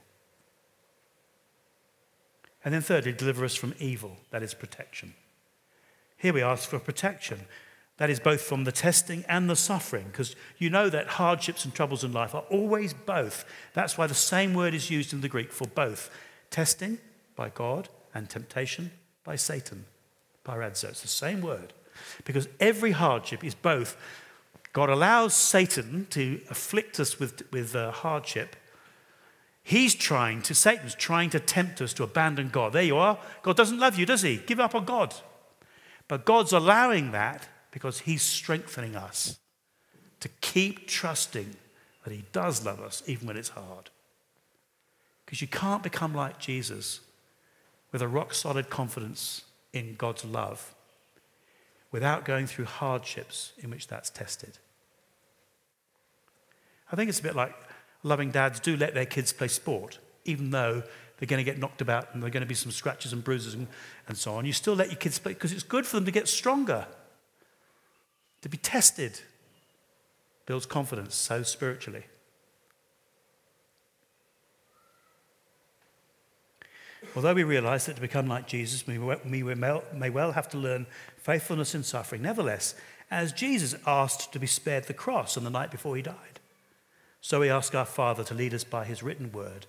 And 2.63 2.71
then, 2.71 2.81
thirdly, 2.81 3.13
deliver 3.13 3.43
us 3.43 3.55
from 3.55 3.73
evil, 3.79 4.17
that 4.29 4.43
is 4.43 4.53
protection. 4.53 5.15
Here 6.17 6.33
we 6.33 6.43
ask 6.43 6.69
for 6.69 6.79
protection, 6.79 7.41
that 7.97 8.09
is 8.09 8.19
both 8.19 8.41
from 8.41 8.65
the 8.65 8.71
testing 8.71 9.23
and 9.27 9.49
the 9.49 9.55
suffering, 9.55 10.07
because 10.11 10.35
you 10.57 10.69
know 10.69 10.89
that 10.89 11.07
hardships 11.07 11.63
and 11.63 11.73
troubles 11.73 12.03
in 12.03 12.11
life 12.11 12.35
are 12.35 12.43
always 12.49 12.93
both. 12.93 13.45
That's 13.73 13.97
why 13.97 14.07
the 14.07 14.13
same 14.13 14.53
word 14.53 14.73
is 14.73 14.89
used 14.91 15.13
in 15.13 15.21
the 15.21 15.29
Greek 15.29 15.51
for 15.51 15.67
both 15.67 16.09
testing 16.49 16.97
by 17.35 17.49
God 17.49 17.89
and 18.13 18.29
temptation 18.29 18.91
by 19.23 19.35
Satan. 19.35 19.85
Peirazo. 20.45 20.89
It's 20.89 21.01
the 21.01 21.07
same 21.07 21.41
word. 21.41 21.73
Because 22.25 22.47
every 22.59 22.91
hardship 22.91 23.43
is 23.43 23.55
both 23.55 23.97
God 24.75 24.89
allows 24.89 25.33
Satan 25.33 26.05
to 26.09 26.41
afflict 26.49 26.99
us 26.99 27.17
with, 27.17 27.49
with 27.49 27.77
uh, 27.77 27.91
hardship. 27.91 28.57
He's 29.63 29.95
trying 29.95 30.41
to, 30.41 30.53
Satan's 30.53 30.95
trying 30.95 31.29
to 31.29 31.39
tempt 31.39 31.81
us 31.81 31.93
to 31.93 32.03
abandon 32.03 32.49
God. 32.49 32.73
There 32.73 32.83
you 32.83 32.97
are. 32.97 33.17
God 33.41 33.55
doesn't 33.55 33.79
love 33.79 33.97
you, 33.97 34.05
does 34.05 34.21
he? 34.21 34.35
Give 34.35 34.59
up 34.59 34.75
on 34.75 34.83
God. 34.83 35.15
But 36.09 36.25
God's 36.25 36.51
allowing 36.51 37.11
that 37.13 37.47
because 37.75 37.99
he's 37.99 38.21
strengthening 38.21 38.95
us 38.95 39.37
to 40.21 40.29
keep 40.39 40.87
trusting 40.87 41.57
that 42.05 42.13
he 42.13 42.23
does 42.31 42.65
love 42.65 42.79
us 42.79 43.03
even 43.05 43.27
when 43.27 43.35
it's 43.35 43.49
hard. 43.49 43.89
Because 45.25 45.41
you 45.41 45.49
can't 45.49 45.83
become 45.83 46.15
like 46.15 46.39
Jesus 46.39 47.01
with 47.91 48.01
a 48.01 48.07
rock 48.07 48.33
solid 48.33 48.69
confidence 48.69 49.43
in 49.73 49.95
God's 49.95 50.23
love 50.23 50.73
without 51.91 52.23
going 52.23 52.47
through 52.47 52.63
hardships 52.63 53.51
in 53.57 53.69
which 53.69 53.87
that's 53.89 54.09
tested. 54.09 54.57
I 56.93 56.95
think 56.95 57.09
it's 57.09 57.19
a 57.19 57.23
bit 57.23 57.35
like 57.35 57.53
loving 58.03 58.31
dads 58.31 58.61
do 58.61 58.77
let 58.77 58.93
their 58.93 59.05
kids 59.05 59.33
play 59.33 59.49
sport, 59.49 59.99
even 60.23 60.51
though 60.51 60.81
they're 61.17 61.27
going 61.27 61.43
to 61.43 61.51
get 61.51 61.59
knocked 61.59 61.81
about 61.81 62.13
and 62.13 62.23
there 62.23 62.27
are 62.29 62.31
going 62.31 62.39
to 62.39 62.47
be 62.47 62.55
some 62.55 62.71
scratches 62.71 63.11
and 63.11 63.21
bruises 63.21 63.53
and, 63.53 63.67
and 64.07 64.17
so 64.17 64.35
on. 64.35 64.45
You 64.45 64.53
still 64.53 64.75
let 64.75 64.87
your 64.87 64.95
kids 64.95 65.19
play 65.19 65.33
because 65.33 65.51
it's 65.51 65.63
good 65.63 65.85
for 65.85 65.97
them 65.97 66.05
to 66.05 66.11
get 66.11 66.29
stronger, 66.29 66.87
to 68.45 68.49
be 68.49 68.57
tested. 68.57 69.21
Builds 70.45 70.67
confidence 70.67 71.15
so 71.15 71.41
spiritually. 71.41 72.03
Although 77.15 77.33
we 77.33 77.43
realize 77.43 77.87
that 77.87 77.95
to 77.95 78.01
become 78.01 78.27
like 78.27 78.45
Jesus, 78.45 78.85
we 78.85 78.99
may 78.99 80.09
well 80.11 80.31
have 80.33 80.47
to 80.49 80.59
learn 80.59 80.85
faithfulness 81.17 81.73
in 81.73 81.81
suffering. 81.81 82.21
Nevertheless, 82.21 82.75
as 83.09 83.31
Jesus 83.31 83.73
asked 83.87 84.31
to 84.31 84.37
be 84.37 84.45
spared 84.45 84.83
the 84.83 84.93
cross 84.93 85.37
on 85.37 85.43
the 85.43 85.49
night 85.49 85.71
before 85.71 85.95
he 85.95 86.03
died, 86.03 86.39
so 87.21 87.39
we 87.39 87.49
ask 87.49 87.73
our 87.73 87.83
Father 87.83 88.23
to 88.25 88.35
lead 88.35 88.53
us 88.53 88.63
by 88.63 88.85
his 88.85 89.01
written 89.01 89.31
word 89.31 89.65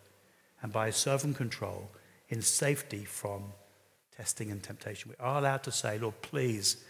and 0.60 0.70
by 0.70 0.84
his 0.88 0.96
sovereign 0.96 1.32
control 1.32 1.90
in 2.28 2.42
safety 2.42 3.06
from 3.06 3.54
testing 4.14 4.50
and 4.50 4.62
temptation. 4.62 5.12
We 5.12 5.24
are 5.24 5.38
allowed 5.38 5.62
to 5.62 5.72
say, 5.72 5.98
Lord, 5.98 6.20
please, 6.20 6.84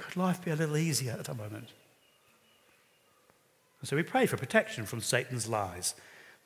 could 0.00 0.16
life 0.16 0.44
be 0.44 0.50
a 0.50 0.56
little 0.56 0.76
easier 0.76 1.12
at 1.12 1.24
the 1.24 1.34
moment? 1.34 1.68
And 3.80 3.88
so 3.88 3.96
we 3.96 4.02
pray 4.02 4.26
for 4.26 4.36
protection 4.36 4.84
from 4.84 5.00
Satan's 5.00 5.48
lies 5.48 5.94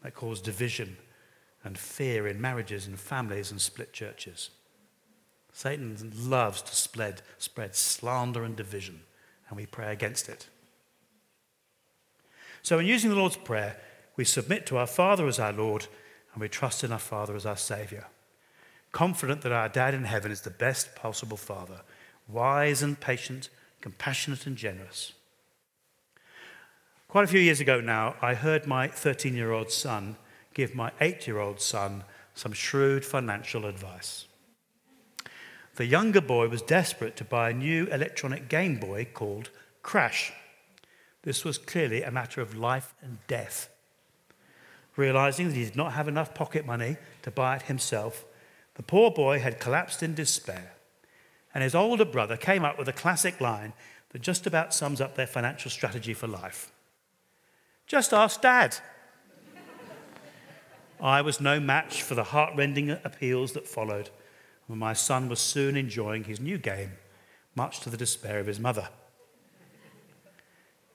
that 0.02 0.14
cause 0.14 0.40
division 0.40 0.96
and 1.64 1.78
fear 1.78 2.28
in 2.28 2.40
marriages 2.40 2.86
and 2.86 2.98
families 2.98 3.50
and 3.50 3.60
split 3.60 3.92
churches. 3.92 4.50
Satan 5.52 6.12
loves 6.16 6.62
to 6.62 6.74
spread, 6.74 7.22
spread 7.38 7.74
slander 7.74 8.44
and 8.44 8.56
division, 8.56 9.00
and 9.48 9.56
we 9.56 9.66
pray 9.66 9.92
against 9.92 10.28
it. 10.28 10.48
So, 12.62 12.78
in 12.78 12.86
using 12.86 13.10
the 13.10 13.16
Lord's 13.16 13.36
Prayer, 13.36 13.76
we 14.16 14.24
submit 14.24 14.66
to 14.66 14.78
our 14.78 14.86
Father 14.86 15.26
as 15.26 15.38
our 15.38 15.52
Lord, 15.52 15.86
and 16.32 16.40
we 16.40 16.48
trust 16.48 16.82
in 16.82 16.92
our 16.92 16.98
Father 16.98 17.36
as 17.36 17.46
our 17.46 17.56
Saviour, 17.56 18.06
confident 18.90 19.42
that 19.42 19.52
our 19.52 19.68
Dad 19.68 19.94
in 19.94 20.04
heaven 20.04 20.32
is 20.32 20.40
the 20.40 20.50
best 20.50 20.94
possible 20.94 21.36
Father, 21.36 21.82
wise 22.28 22.82
and 22.82 22.98
patient, 23.00 23.48
compassionate 23.80 24.46
and 24.46 24.56
generous. 24.56 25.12
Quite 27.08 27.24
a 27.24 27.28
few 27.28 27.40
years 27.40 27.60
ago 27.60 27.80
now, 27.80 28.16
I 28.20 28.34
heard 28.34 28.66
my 28.66 28.88
13 28.88 29.34
year 29.34 29.52
old 29.52 29.70
son 29.70 30.16
give 30.52 30.74
my 30.74 30.90
eight 31.00 31.26
year 31.26 31.38
old 31.38 31.60
son 31.60 32.04
some 32.35 32.52
shrewd 32.52 33.04
financial 33.04 33.66
advice. 33.66 34.27
The 35.77 35.87
younger 35.87 36.20
boy 36.20 36.48
was 36.48 36.62
desperate 36.62 37.16
to 37.16 37.25
buy 37.25 37.50
a 37.50 37.54
new 37.54 37.87
electronic 37.87 38.48
Game 38.48 38.79
Boy 38.79 39.06
called 39.12 39.50
Crash. 39.83 40.33
This 41.22 41.44
was 41.44 41.58
clearly 41.58 42.02
a 42.02 42.10
matter 42.12 42.40
of 42.40 42.56
life 42.56 42.94
and 43.02 43.18
death. 43.27 43.70
Realizing 44.96 45.48
that 45.48 45.56
he 45.56 45.64
did 45.64 45.77
not 45.77 45.94
have 45.94 46.06
enough 46.06 46.35
pocket 46.35 46.64
money 46.64 46.96
to 47.22 47.31
buy 47.31 47.56
it 47.56 47.62
himself, 47.62 48.25
the 48.75 48.83
poor 48.83 49.10
boy 49.10 49.40
had 49.40 49.58
collapsed 49.58 50.02
in 50.02 50.14
despair. 50.14 50.72
And 51.55 51.63
his 51.63 51.75
older 51.75 52.05
brother 52.05 52.37
came 52.37 52.65
up 52.65 52.79
with 52.79 52.88
a 52.88 52.92
classic 52.92 53.40
line 53.40 53.73
that 54.11 54.23
just 54.23 54.46
about 54.46 54.75
sums 54.75 55.00
up 55.00 55.15
their 55.15 55.27
financial 55.27 55.71
strategy 55.71 56.15
for 56.15 56.27
life 56.27 56.73
Just 57.87 58.13
ask 58.13 58.40
dad. 58.40 58.77
I 61.00 61.21
was 61.21 61.40
no 61.40 61.61
match 61.61 62.02
for 62.02 62.15
the 62.15 62.25
heartrending 62.25 62.90
appeals 62.90 63.52
that 63.52 63.69
followed, 63.69 64.11
when 64.67 64.79
my 64.79 64.94
son 64.94 65.29
was 65.29 65.38
soon 65.38 65.77
enjoying 65.77 66.25
his 66.25 66.40
new 66.40 66.57
game, 66.57 66.92
much 67.55 67.81
to 67.81 67.90
the 67.90 67.96
despair 67.96 68.38
of 68.38 68.46
his 68.46 68.59
mother. 68.59 68.88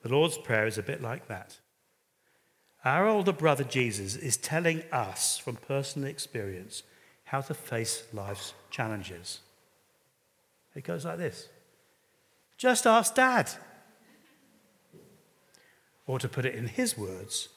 The 0.02 0.10
Lord's 0.10 0.38
Prayer 0.38 0.66
is 0.66 0.78
a 0.78 0.84
bit 0.84 1.02
like 1.02 1.28
that. 1.28 1.60
Our 2.86 3.08
older 3.08 3.34
brother 3.34 3.66
Jesus 3.66 4.16
is 4.16 4.38
telling 4.38 4.84
us 4.92 5.38
from 5.38 5.58
personal 5.58 6.10
experience 6.10 6.84
how 7.26 7.42
to 7.42 7.54
face 7.54 8.06
life's 8.14 8.54
challenges. 8.72 9.42
It 10.76 10.84
goes 10.84 11.06
like 11.06 11.18
this 11.18 11.50
Just 12.58 12.86
ask 12.86 13.16
dad. 13.16 13.50
Or 16.08 16.18
to 16.18 16.28
put 16.28 16.46
it 16.46 16.56
in 16.56 16.68
his 16.68 16.98
words, 16.98 17.50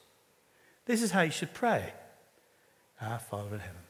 this 0.85 1.01
is 1.03 1.13
how 1.13 1.23
you 1.23 1.31
should 1.31 1.55
pray 1.55 1.95
Our 3.01 3.19
Father 3.19 3.55
in 3.55 3.61
heaven. 3.61 3.81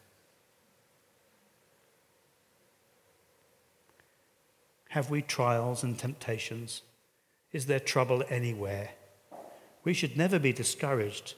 Have 4.90 5.10
we 5.10 5.22
trials 5.22 5.82
and 5.82 5.98
temptations? 5.98 6.82
Is 7.50 7.66
there 7.66 7.80
trouble 7.80 8.22
anywhere? 8.28 8.90
We 9.84 9.94
should 9.94 10.16
never 10.16 10.38
be 10.38 10.52
discouraged. 10.52 11.34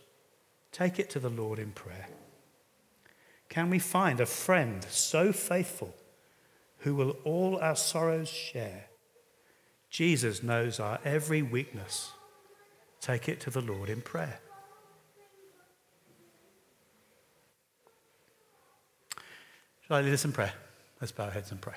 Take 0.73 0.99
it 0.99 1.09
to 1.11 1.21
the 1.21 1.31
Lord 1.31 1.59
in 1.59 1.71
prayer. 1.71 2.09
Can 3.49 3.71
we 3.71 3.79
find 3.79 4.21
a 4.21 4.27
friend 4.27 4.85
so 4.85 5.33
faithful 5.33 5.95
who 6.85 6.95
will 6.95 7.17
all 7.25 7.59
our 7.63 7.75
sorrows 7.75 8.29
share? 8.29 8.85
Jesus 9.89 10.43
knows 10.43 10.79
our 10.79 10.99
every 11.03 11.41
weakness. 11.41 12.13
Take 13.01 13.27
it 13.27 13.41
to 13.41 13.51
the 13.51 13.63
Lord 13.63 13.89
in 13.89 14.03
prayer. 14.03 14.39
Shall 19.87 19.97
I 19.97 20.03
lead 20.03 20.13
us 20.13 20.27
in 20.27 20.33
prayer? 20.33 20.53
Let's 21.01 21.11
bow 21.11 21.25
our 21.25 21.31
heads 21.31 21.51
and 21.51 21.61
pray. 21.61 21.75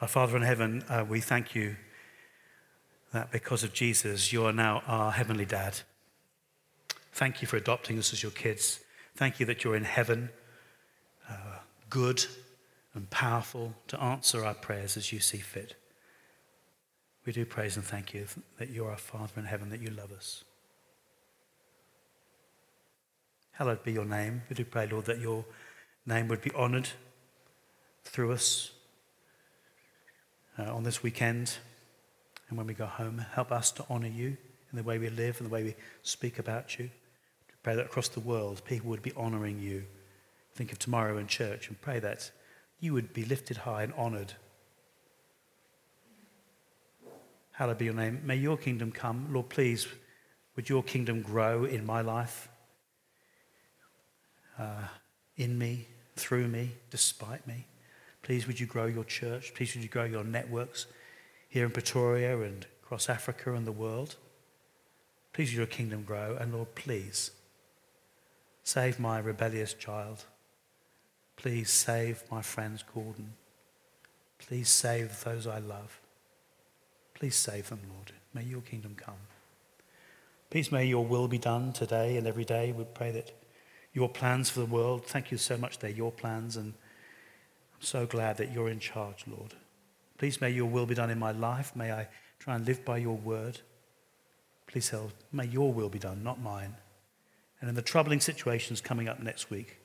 Our 0.00 0.08
Father 0.08 0.36
in 0.38 0.42
heaven, 0.42 0.84
uh, 0.88 1.04
we 1.06 1.20
thank 1.20 1.54
you 1.54 1.76
that 3.16 3.32
because 3.32 3.64
of 3.64 3.72
Jesus, 3.72 4.32
you 4.32 4.44
are 4.44 4.52
now 4.52 4.82
our 4.86 5.10
heavenly 5.10 5.46
dad. 5.46 5.80
Thank 7.12 7.40
you 7.40 7.48
for 7.48 7.56
adopting 7.56 7.98
us 7.98 8.12
as 8.12 8.22
your 8.22 8.32
kids. 8.32 8.80
Thank 9.16 9.40
you 9.40 9.46
that 9.46 9.64
you're 9.64 9.74
in 9.74 9.84
heaven, 9.84 10.28
uh, 11.28 11.60
good 11.88 12.24
and 12.94 13.08
powerful 13.08 13.72
to 13.88 14.00
answer 14.00 14.44
our 14.44 14.52
prayers 14.54 14.98
as 14.98 15.12
you 15.12 15.20
see 15.20 15.38
fit. 15.38 15.76
We 17.24 17.32
do 17.32 17.46
praise 17.46 17.76
and 17.76 17.84
thank 17.84 18.12
you 18.12 18.26
that 18.58 18.68
you're 18.68 18.90
our 18.90 18.98
Father 18.98 19.32
in 19.38 19.46
heaven, 19.46 19.70
that 19.70 19.80
you 19.80 19.90
love 19.90 20.12
us. 20.12 20.44
Hallowed 23.52 23.82
be 23.82 23.92
your 23.92 24.04
name. 24.04 24.42
We 24.50 24.54
do 24.54 24.64
pray, 24.66 24.86
Lord, 24.86 25.06
that 25.06 25.18
your 25.18 25.44
name 26.04 26.28
would 26.28 26.42
be 26.42 26.52
honored 26.54 26.90
through 28.04 28.32
us 28.32 28.72
uh, 30.58 30.74
on 30.74 30.82
this 30.82 31.02
weekend 31.02 31.56
and 32.48 32.58
when 32.58 32.66
we 32.66 32.74
go 32.74 32.86
home. 32.86 33.18
Help 33.32 33.52
us 33.52 33.70
to 33.72 33.84
honor 33.90 34.08
you 34.08 34.36
in 34.70 34.76
the 34.76 34.82
way 34.82 34.98
we 34.98 35.08
live 35.08 35.38
and 35.38 35.48
the 35.48 35.52
way 35.52 35.62
we 35.62 35.74
speak 36.02 36.38
about 36.38 36.78
you. 36.78 36.90
Pray 37.62 37.74
that 37.74 37.86
across 37.86 38.08
the 38.08 38.20
world 38.20 38.62
people 38.64 38.90
would 38.90 39.02
be 39.02 39.12
honoring 39.16 39.58
you. 39.58 39.84
Think 40.54 40.72
of 40.72 40.78
tomorrow 40.78 41.18
in 41.18 41.26
church 41.26 41.68
and 41.68 41.80
pray 41.80 41.98
that 42.00 42.30
you 42.80 42.92
would 42.92 43.12
be 43.12 43.24
lifted 43.24 43.58
high 43.58 43.82
and 43.82 43.92
honored. 43.94 44.34
Hallowed 47.52 47.78
be 47.78 47.86
your 47.86 47.94
name. 47.94 48.20
May 48.24 48.36
your 48.36 48.56
kingdom 48.56 48.92
come. 48.92 49.28
Lord, 49.32 49.48
please, 49.48 49.88
would 50.56 50.68
your 50.68 50.82
kingdom 50.82 51.22
grow 51.22 51.64
in 51.64 51.86
my 51.86 52.02
life, 52.02 52.48
uh, 54.58 54.88
in 55.36 55.58
me, 55.58 55.88
through 56.16 56.48
me, 56.48 56.72
despite 56.90 57.46
me. 57.46 57.66
Please, 58.22 58.46
would 58.46 58.60
you 58.60 58.66
grow 58.66 58.86
your 58.86 59.04
church? 59.04 59.54
Please, 59.54 59.74
would 59.74 59.82
you 59.82 59.88
grow 59.88 60.04
your 60.04 60.24
networks 60.24 60.86
here 61.56 61.64
in 61.64 61.70
Pretoria 61.70 62.38
and 62.42 62.66
across 62.82 63.08
Africa 63.08 63.54
and 63.54 63.66
the 63.66 63.72
world? 63.72 64.16
Please, 65.32 65.54
your 65.54 65.64
kingdom 65.64 66.02
grow? 66.02 66.36
And 66.38 66.52
Lord, 66.52 66.74
please, 66.74 67.30
save 68.62 69.00
my 69.00 69.18
rebellious 69.18 69.72
child. 69.72 70.24
Please 71.36 71.70
save 71.70 72.24
my 72.30 72.42
friends, 72.42 72.84
Gordon. 72.94 73.32
Please 74.38 74.68
save 74.68 75.24
those 75.24 75.46
I 75.46 75.60
love. 75.60 75.98
Please 77.14 77.36
save 77.36 77.70
them, 77.70 77.80
Lord. 77.90 78.12
May 78.34 78.42
your 78.42 78.60
kingdom 78.60 78.94
come. 78.94 79.24
Please 80.50 80.70
may 80.70 80.84
your 80.84 81.06
will 81.06 81.26
be 81.26 81.38
done 81.38 81.72
today 81.72 82.18
and 82.18 82.26
every 82.26 82.44
day. 82.44 82.72
We 82.72 82.84
pray 82.84 83.12
that 83.12 83.32
your 83.94 84.10
plans 84.10 84.50
for 84.50 84.60
the 84.60 84.66
world, 84.66 85.06
thank 85.06 85.30
you 85.30 85.38
so 85.38 85.56
much, 85.56 85.78
they're 85.78 85.88
your 85.88 86.12
plans 86.12 86.58
and 86.58 86.74
I'm 87.74 87.80
so 87.80 88.04
glad 88.04 88.36
that 88.36 88.52
you're 88.52 88.68
in 88.68 88.78
charge, 88.78 89.24
Lord. 89.26 89.54
Please 90.18 90.40
may 90.40 90.50
your 90.50 90.66
will 90.66 90.86
be 90.86 90.94
done 90.94 91.10
in 91.10 91.18
my 91.18 91.32
life. 91.32 91.74
May 91.76 91.92
I 91.92 92.08
try 92.38 92.56
and 92.56 92.66
live 92.66 92.84
by 92.84 92.98
your 92.98 93.16
word. 93.16 93.60
Please 94.66 94.88
help. 94.88 95.12
May 95.32 95.46
your 95.46 95.72
will 95.72 95.88
be 95.88 95.98
done, 95.98 96.22
not 96.22 96.40
mine. 96.40 96.74
And 97.60 97.68
in 97.68 97.74
the 97.74 97.82
troubling 97.82 98.20
situations 98.20 98.80
coming 98.80 99.08
up 99.08 99.22
next 99.22 99.50
week, 99.50 99.78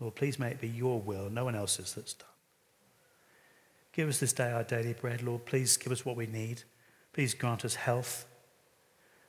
Lord, 0.00 0.14
please 0.14 0.38
may 0.38 0.48
it 0.48 0.60
be 0.60 0.68
your 0.68 1.00
will, 1.00 1.30
no 1.30 1.44
one 1.44 1.54
else's 1.54 1.94
that's 1.94 2.14
done. 2.14 2.28
Give 3.92 4.08
us 4.08 4.18
this 4.18 4.32
day 4.32 4.50
our 4.50 4.64
daily 4.64 4.92
bread, 4.92 5.22
Lord. 5.22 5.44
Please 5.44 5.76
give 5.76 5.92
us 5.92 6.04
what 6.04 6.16
we 6.16 6.26
need. 6.26 6.62
Please 7.12 7.32
grant 7.32 7.64
us 7.64 7.76
health. 7.76 8.26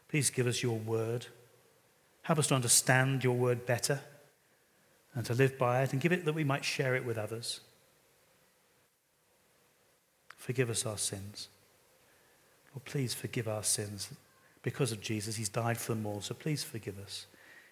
Please 0.09 0.31
give 0.31 0.47
us 0.47 0.63
your 0.63 0.77
word. 0.77 1.27
Help 2.23 2.39
us 2.39 2.47
to 2.47 2.55
understand 2.55 3.23
your 3.23 3.35
word 3.35 3.67
better 3.67 3.99
and 5.13 5.23
to 5.27 5.35
live 5.35 5.57
by 5.59 5.83
it 5.83 5.93
and 5.93 6.01
give 6.01 6.11
it 6.11 6.25
that 6.25 6.33
we 6.33 6.43
might 6.43 6.65
share 6.65 6.95
it 6.95 7.05
with 7.05 7.17
others. 7.17 7.59
Forgive 10.45 10.69
us 10.69 10.85
our 10.85 10.99
sins. 10.99 11.47
Lord, 12.71 12.85
please 12.85 13.15
forgive 13.15 13.47
our 13.47 13.63
sins. 13.63 14.09
Because 14.61 14.91
of 14.91 15.01
Jesus, 15.01 15.37
He's 15.37 15.49
died 15.49 15.75
for 15.75 15.95
them 15.95 16.05
all, 16.05 16.21
so 16.21 16.35
please 16.35 16.63
forgive 16.63 16.99
us. 16.99 17.25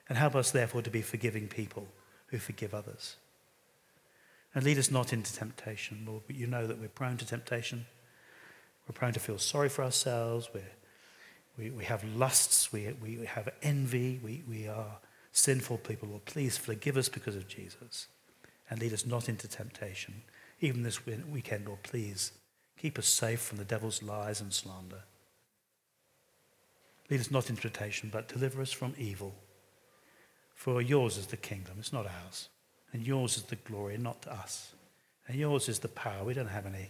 And 0.10 0.18
help 0.18 0.34
us, 0.34 0.50
therefore, 0.50 0.82
to 0.82 0.90
be 0.90 1.04
forgiving 1.04 1.48
people 1.48 1.88
who 2.28 2.40
forgive 2.40 2.74
others. 2.74 3.18
And 4.56 4.64
lead 4.64 4.80
us 4.80 4.90
not 4.90 5.14
into 5.14 5.32
temptation, 5.32 6.04
Lord, 6.08 6.24
but 6.26 6.36
you 6.36 6.48
know 6.48 6.66
that 6.66 6.80
we're 6.80 6.88
prone 6.88 7.18
to 7.18 7.28
temptation. 7.28 7.86
We're 8.88 8.94
prone 8.94 9.14
to 9.14 9.20
feel 9.20 9.38
sorry 9.38 9.70
for 9.70 9.84
ourselves. 9.84 10.50
We're, 10.52 10.64
we, 11.60 11.70
we 11.70 11.84
have 11.84 12.04
lusts. 12.04 12.74
We, 12.74 12.92
we 13.00 13.24
have 13.28 13.50
envy. 13.62 14.20
We, 14.24 14.42
we 14.50 14.68
are 14.68 14.98
sinful 15.32 15.78
people. 15.78 16.10
Lord, 16.10 16.26
please 16.26 16.58
forgive 16.58 16.98
us 16.98 17.08
because 17.08 17.36
of 17.36 17.48
Jesus. 17.48 18.08
And 18.68 18.82
lead 18.82 18.94
us 18.94 19.06
not 19.06 19.30
into 19.30 19.48
temptation. 19.48 20.24
Even 20.60 20.82
this 20.82 21.06
weekend, 21.06 21.68
Lord, 21.68 21.84
please 21.84 22.32
Keep 22.84 23.00
us 23.00 23.08
safe 23.08 23.40
from 23.40 23.60
the 23.60 23.64
devil's 23.64 24.04
lies 24.04 24.42
and 24.42 24.52
slander. 24.52 25.04
Lead 27.10 27.22
us 27.22 27.32
not 27.32 27.50
into 27.50 27.62
temptation, 27.62 28.10
but 28.12 28.28
deliver 28.28 28.62
us 28.62 28.74
from 28.74 28.94
evil. 28.98 29.34
For 30.54 30.82
yours 30.82 31.16
is 31.16 31.28
the 31.28 31.38
kingdom, 31.38 31.76
it's 31.80 31.94
not 31.94 32.06
ours. 32.06 32.50
And 32.92 33.08
yours 33.08 33.38
is 33.38 33.44
the 33.44 33.56
glory, 33.56 33.98
not 33.98 34.22
to 34.24 34.34
us. 34.34 34.74
And 35.30 35.40
yours 35.40 35.70
is 35.70 35.80
the 35.80 35.88
power. 35.88 36.26
We 36.26 36.34
don't 36.34 36.48
have 36.48 36.66
any. 36.66 36.90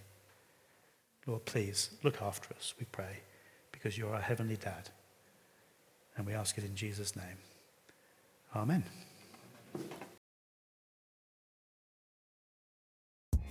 Lord, 1.27 1.45
please 1.45 1.91
look 2.01 2.23
after 2.23 2.55
us, 2.55 2.73
we 2.79 2.87
pray, 2.91 3.19
because 3.71 3.95
you're 3.95 4.15
our 4.15 4.19
heavenly 4.19 4.57
dad. 4.57 4.89
And 6.17 6.25
we 6.25 6.33
ask 6.33 6.57
it 6.57 6.63
in 6.63 6.75
Jesus' 6.75 7.15
name. 7.15 7.37
Amen. 8.55 8.83